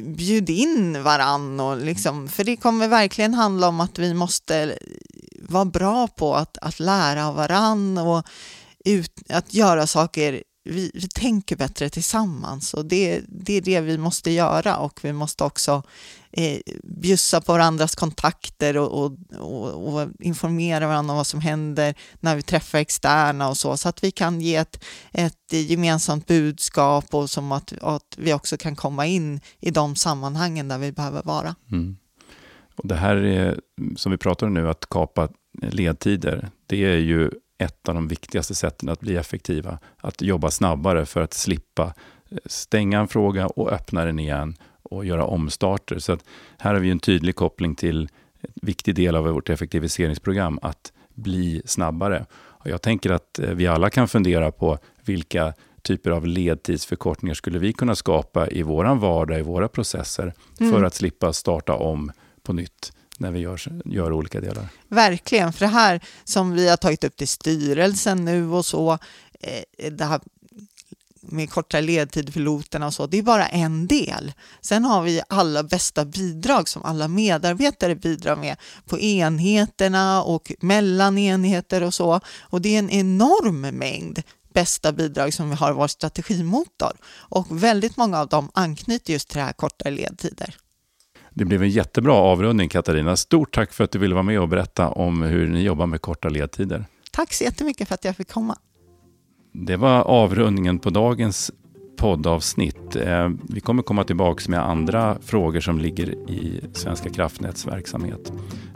bjuda 0.03 0.53
in 0.53 1.03
varann. 1.03 1.61
Och 1.61 1.77
liksom, 1.77 2.29
för 2.29 2.45
det 2.45 2.57
kommer 2.57 2.89
verkligen 2.89 3.35
handla 3.35 3.69
om 3.69 3.81
att 3.81 3.99
vi 3.99 4.15
måste 4.15 4.79
vara 5.49 5.65
bra 5.65 6.09
på 6.09 6.35
att, 6.35 6.59
att 6.59 6.81
lära 6.81 7.29
av 7.29 7.35
varann 7.35 7.99
och 7.99 8.27
ut, 8.85 9.13
att 9.29 9.55
göra 9.55 9.87
saker 9.87 10.43
vi, 10.67 10.91
vi 10.95 11.09
tänker 11.09 11.57
bättre 11.57 11.91
tillsammans 11.91 12.75
och 12.75 12.87
det, 12.87 13.23
det 13.29 13.53
är 13.53 13.61
det 13.61 13.81
vi 13.81 13.99
måste 13.99 14.31
göra 14.31 14.77
och 14.77 15.01
vi 15.03 15.13
måste 15.13 15.45
också 15.45 15.83
eh, 16.33 16.61
bjussa 16.83 17.41
på 17.41 17.53
varandras 17.53 17.95
kontakter 17.95 18.77
och, 18.77 19.05
och, 19.05 19.13
och, 19.39 19.95
och, 19.95 20.09
informera 20.19 20.87
varandra 20.87 21.13
om 21.13 21.17
vad 21.17 21.27
som 21.27 21.41
händer 21.41 21.95
när 22.21 22.37
vi 22.37 22.43
träffar 22.43 22.79
externa 22.79 23.49
och 23.49 23.57
så, 23.57 23.77
så 23.77 23.89
att 23.89 24.05
vi 24.05 24.11
kan 24.11 24.41
ge 24.41 24.57
ett, 24.57 24.85
ett 25.13 25.53
gemensamt 25.53 26.27
budskap 26.27 27.15
och 27.15 27.31
som 27.31 27.53
att, 27.53 27.73
att 27.81 28.15
vi 28.17 28.33
också 28.33 28.57
kan 28.57 28.77
komma 28.77 29.07
in 29.07 29.41
i 29.61 29.71
de 29.71 29.97
sammanhangen 29.97 30.69
där 30.69 30.79
vi 30.79 30.93
behöver 30.93 31.23
vara. 31.23 31.55
Mm. 31.73 31.97
Och 32.77 32.89
det 32.89 32.97
här 32.97 33.17
är, 33.17 33.61
som 33.97 34.13
vi 34.13 34.19
pratar 34.19 34.47
om 34.47 34.55
nu, 34.55 34.71
att 34.71 34.89
kapa 34.89 35.29
ledtider, 35.63 36.51
det 36.67 36.85
är 36.85 36.97
ju 36.97 37.31
ett 37.59 37.89
av 37.89 37.95
de 37.95 38.09
viktigaste 38.09 38.55
sätten 38.55 38.89
att 38.89 39.01
bli 39.01 39.17
effektiva. 39.17 39.79
Att 39.97 40.23
jobba 40.23 40.51
snabbare 40.51 41.07
för 41.07 41.21
att 41.21 41.35
slippa 41.35 41.95
eh, 42.31 42.39
stänga 42.47 43.01
en 43.01 43.09
fråga 43.09 43.47
och 43.47 43.73
öppna 43.73 44.05
den 44.05 44.19
igen 44.19 44.55
och 44.83 45.05
göra 45.05 45.25
omstarter. 45.25 45.99
Så 45.99 46.19
här 46.59 46.75
har 46.75 46.81
vi 46.81 46.91
en 46.91 46.99
tydlig 46.99 47.37
koppling 47.37 47.75
till 47.75 48.09
en 48.41 48.51
viktig 48.63 48.95
del 48.95 49.17
av 49.17 49.25
vårt 49.25 49.51
effektiviseringsprogram, 49.51 50.59
att 50.63 50.93
bli 51.15 51.63
snabbare. 51.65 52.27
Och 52.33 52.71
jag 52.71 52.83
tänker 52.83 53.11
att 53.11 53.39
eh, 53.39 53.51
vi 53.51 53.67
alla 53.67 53.91
kan 53.91 54.09
fundera 54.09 54.53
på 54.53 54.79
vilka 55.05 55.55
typer 55.83 56.11
av 56.11 56.27
ledtidsförkortningar 56.27 57.35
skulle 57.35 57.59
vi 57.59 57.73
kunna 57.73 57.95
skapa 57.95 58.49
i 58.49 58.63
vår 58.63 58.95
vardag, 58.95 59.39
i 59.39 59.43
våra 59.43 59.69
processer, 59.69 60.35
mm. 60.61 60.73
för 60.73 60.83
att 60.83 60.95
slippa 60.95 61.33
starta 61.33 61.75
om 61.75 62.13
på 62.43 62.53
nytt 62.53 62.93
när 63.21 63.31
vi 63.31 63.39
gör, 63.39 63.61
gör 63.85 64.13
olika 64.13 64.41
delar. 64.41 64.69
Verkligen, 64.89 65.53
för 65.53 65.61
det 65.61 65.73
här 65.73 66.01
som 66.25 66.53
vi 66.53 66.69
har 66.69 66.77
tagit 66.77 67.05
upp 67.05 67.17
till 67.17 67.29
styrelsen 67.29 68.25
nu 68.25 68.51
och 68.51 68.67
så, 68.67 68.99
eh, 69.41 69.91
det 69.93 70.05
här 70.05 70.21
med 71.29 71.51
kortare 71.51 71.83
ledtid 71.83 72.33
för 72.33 72.41
loterna 72.41 72.87
och 72.87 72.95
så, 72.95 73.07
det 73.07 73.19
är 73.19 73.23
bara 73.23 73.47
en 73.47 73.87
del. 73.87 74.33
Sen 74.61 74.85
har 74.85 75.03
vi 75.03 75.23
alla 75.29 75.63
bästa 75.63 76.05
bidrag 76.05 76.69
som 76.69 76.83
alla 76.85 77.09
medarbetare 77.09 77.95
bidrar 77.95 78.37
med 78.37 78.57
på 78.87 78.99
enheterna 78.99 80.23
och 80.23 80.53
mellan 80.61 81.19
enheter 81.19 81.83
och 81.83 81.95
så. 81.95 82.21
Och 82.41 82.61
det 82.61 82.75
är 82.75 82.79
en 82.79 82.91
enorm 82.91 83.61
mängd 83.61 84.23
bästa 84.55 84.93
bidrag 84.93 85.35
som 85.35 85.51
vi 85.51 85.57
har 85.57 85.71
i 85.71 85.75
vår 85.75 85.89
strategimotor 85.89 86.93
och 87.07 87.63
väldigt 87.63 87.97
många 87.97 88.21
av 88.21 88.29
dem 88.29 88.51
anknyter 88.55 89.13
just 89.13 89.29
till 89.29 89.39
det 89.39 89.45
här 89.45 89.53
kortare 89.53 89.91
ledtider. 89.91 90.57
Det 91.39 91.45
blev 91.45 91.63
en 91.63 91.71
jättebra 91.71 92.15
avrundning 92.15 92.69
Katarina. 92.69 93.17
Stort 93.17 93.55
tack 93.55 93.73
för 93.73 93.85
att 93.85 93.91
du 93.91 93.99
ville 93.99 94.15
vara 94.15 94.23
med 94.23 94.41
och 94.41 94.49
berätta 94.49 94.89
om 94.89 95.23
hur 95.23 95.49
ni 95.49 95.63
jobbar 95.63 95.87
med 95.87 96.01
korta 96.01 96.29
ledtider. 96.29 96.85
Tack 97.13 97.33
så 97.33 97.45
jättemycket 97.45 97.89
för 97.89 97.95
att 97.95 98.05
jag 98.05 98.17
fick 98.17 98.29
komma. 98.29 98.59
Det 99.53 99.77
var 99.77 100.03
avrundningen 100.03 100.79
på 100.79 100.91
dagens 100.91 101.51
poddavsnitt. 101.97 102.97
Eh, 102.97 103.31
vi 103.49 103.61
kommer 103.61 103.83
komma 103.83 104.05
tillbaka 104.05 104.51
med 104.51 104.61
andra 104.61 105.19
frågor 105.23 105.61
som 105.61 105.79
ligger 105.79 106.31
i 106.31 106.61
Svenska 106.73 107.11
kraftnäts 107.11 107.67
verksamhet. 107.67 108.33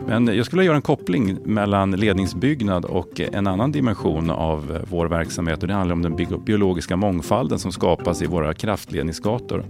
Men 0.06 0.26
jag 0.26 0.46
skulle 0.46 0.60
vilja 0.60 0.70
göra 0.70 0.76
en 0.76 0.82
koppling 0.82 1.38
mellan 1.44 1.90
ledningsbyggnad 1.90 2.84
och 2.84 3.20
en 3.20 3.46
annan 3.46 3.72
dimension 3.72 4.30
av 4.30 4.78
vår 4.90 5.06
verksamhet 5.06 5.62
och 5.62 5.68
det 5.68 5.74
handlar 5.74 5.94
om 5.94 6.02
den 6.02 6.44
biologiska 6.44 6.96
mångfalden 6.96 7.58
som 7.58 7.72
skapas 7.72 8.22
i 8.22 8.26
våra 8.26 8.54
kraftledningsgator. 8.54 9.64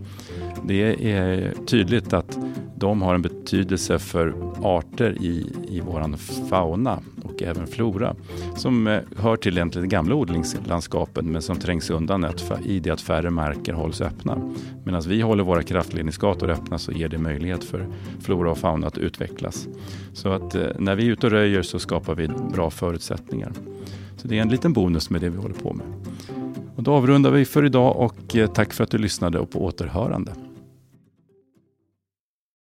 Det 0.65 1.13
är 1.13 1.55
tydligt 1.67 2.13
att 2.13 2.39
de 2.81 3.03
har 3.03 3.15
en 3.15 3.23
betydelse 3.23 3.99
för 3.99 4.35
arter 4.63 5.17
i, 5.21 5.53
i 5.69 5.81
vår 5.81 6.17
fauna 6.49 6.99
och 7.23 7.43
även 7.43 7.67
flora 7.67 8.15
som 8.57 8.87
eh, 8.87 9.01
hör 9.17 9.37
till 9.37 9.57
egentligen 9.57 9.89
det 9.89 9.97
gamla 9.97 10.15
odlingslandskapet 10.15 11.25
men 11.25 11.43
som 11.43 11.57
trängs 11.57 11.91
undan 11.91 12.27
i 12.65 12.81
det 12.81 12.91
att 12.91 13.01
färre 13.01 13.31
marker 13.31 13.73
hålls 13.73 14.01
öppna. 14.01 14.55
Medan 14.85 15.01
vi 15.01 15.21
håller 15.21 15.45
våra 15.45 15.63
kraftledningsgator 15.63 16.51
öppna 16.51 16.79
så 16.79 16.93
ger 16.93 17.09
det 17.09 17.19
möjlighet 17.19 17.65
för 17.65 17.87
flora 18.21 18.51
och 18.51 18.59
fauna 18.59 18.87
att 18.87 18.99
utvecklas. 18.99 19.69
Så 20.13 20.29
att 20.29 20.55
eh, 20.55 20.67
när 20.79 20.95
vi 20.95 21.07
är 21.07 21.11
ute 21.11 21.27
och 21.27 21.33
röjer 21.33 21.63
så 21.63 21.79
skapar 21.79 22.15
vi 22.15 22.29
bra 22.29 22.71
förutsättningar. 22.71 23.53
Så 24.17 24.29
det 24.29 24.39
är 24.39 24.43
en 24.43 24.49
liten 24.49 24.73
bonus 24.73 25.11
med 25.11 25.21
det 25.21 25.29
vi 25.29 25.39
håller 25.39 25.55
på 25.55 25.73
med. 25.73 25.87
Och 26.77 26.83
då 26.83 26.93
avrundar 26.93 27.31
vi 27.31 27.45
för 27.45 27.65
idag 27.65 27.97
och 27.97 28.37
eh, 28.37 28.51
tack 28.51 28.73
för 28.73 28.85
att 28.85 28.91
du 28.91 28.99
lyssnade 28.99 29.39
och 29.39 29.51
på 29.51 29.65
återhörande. 29.65 30.33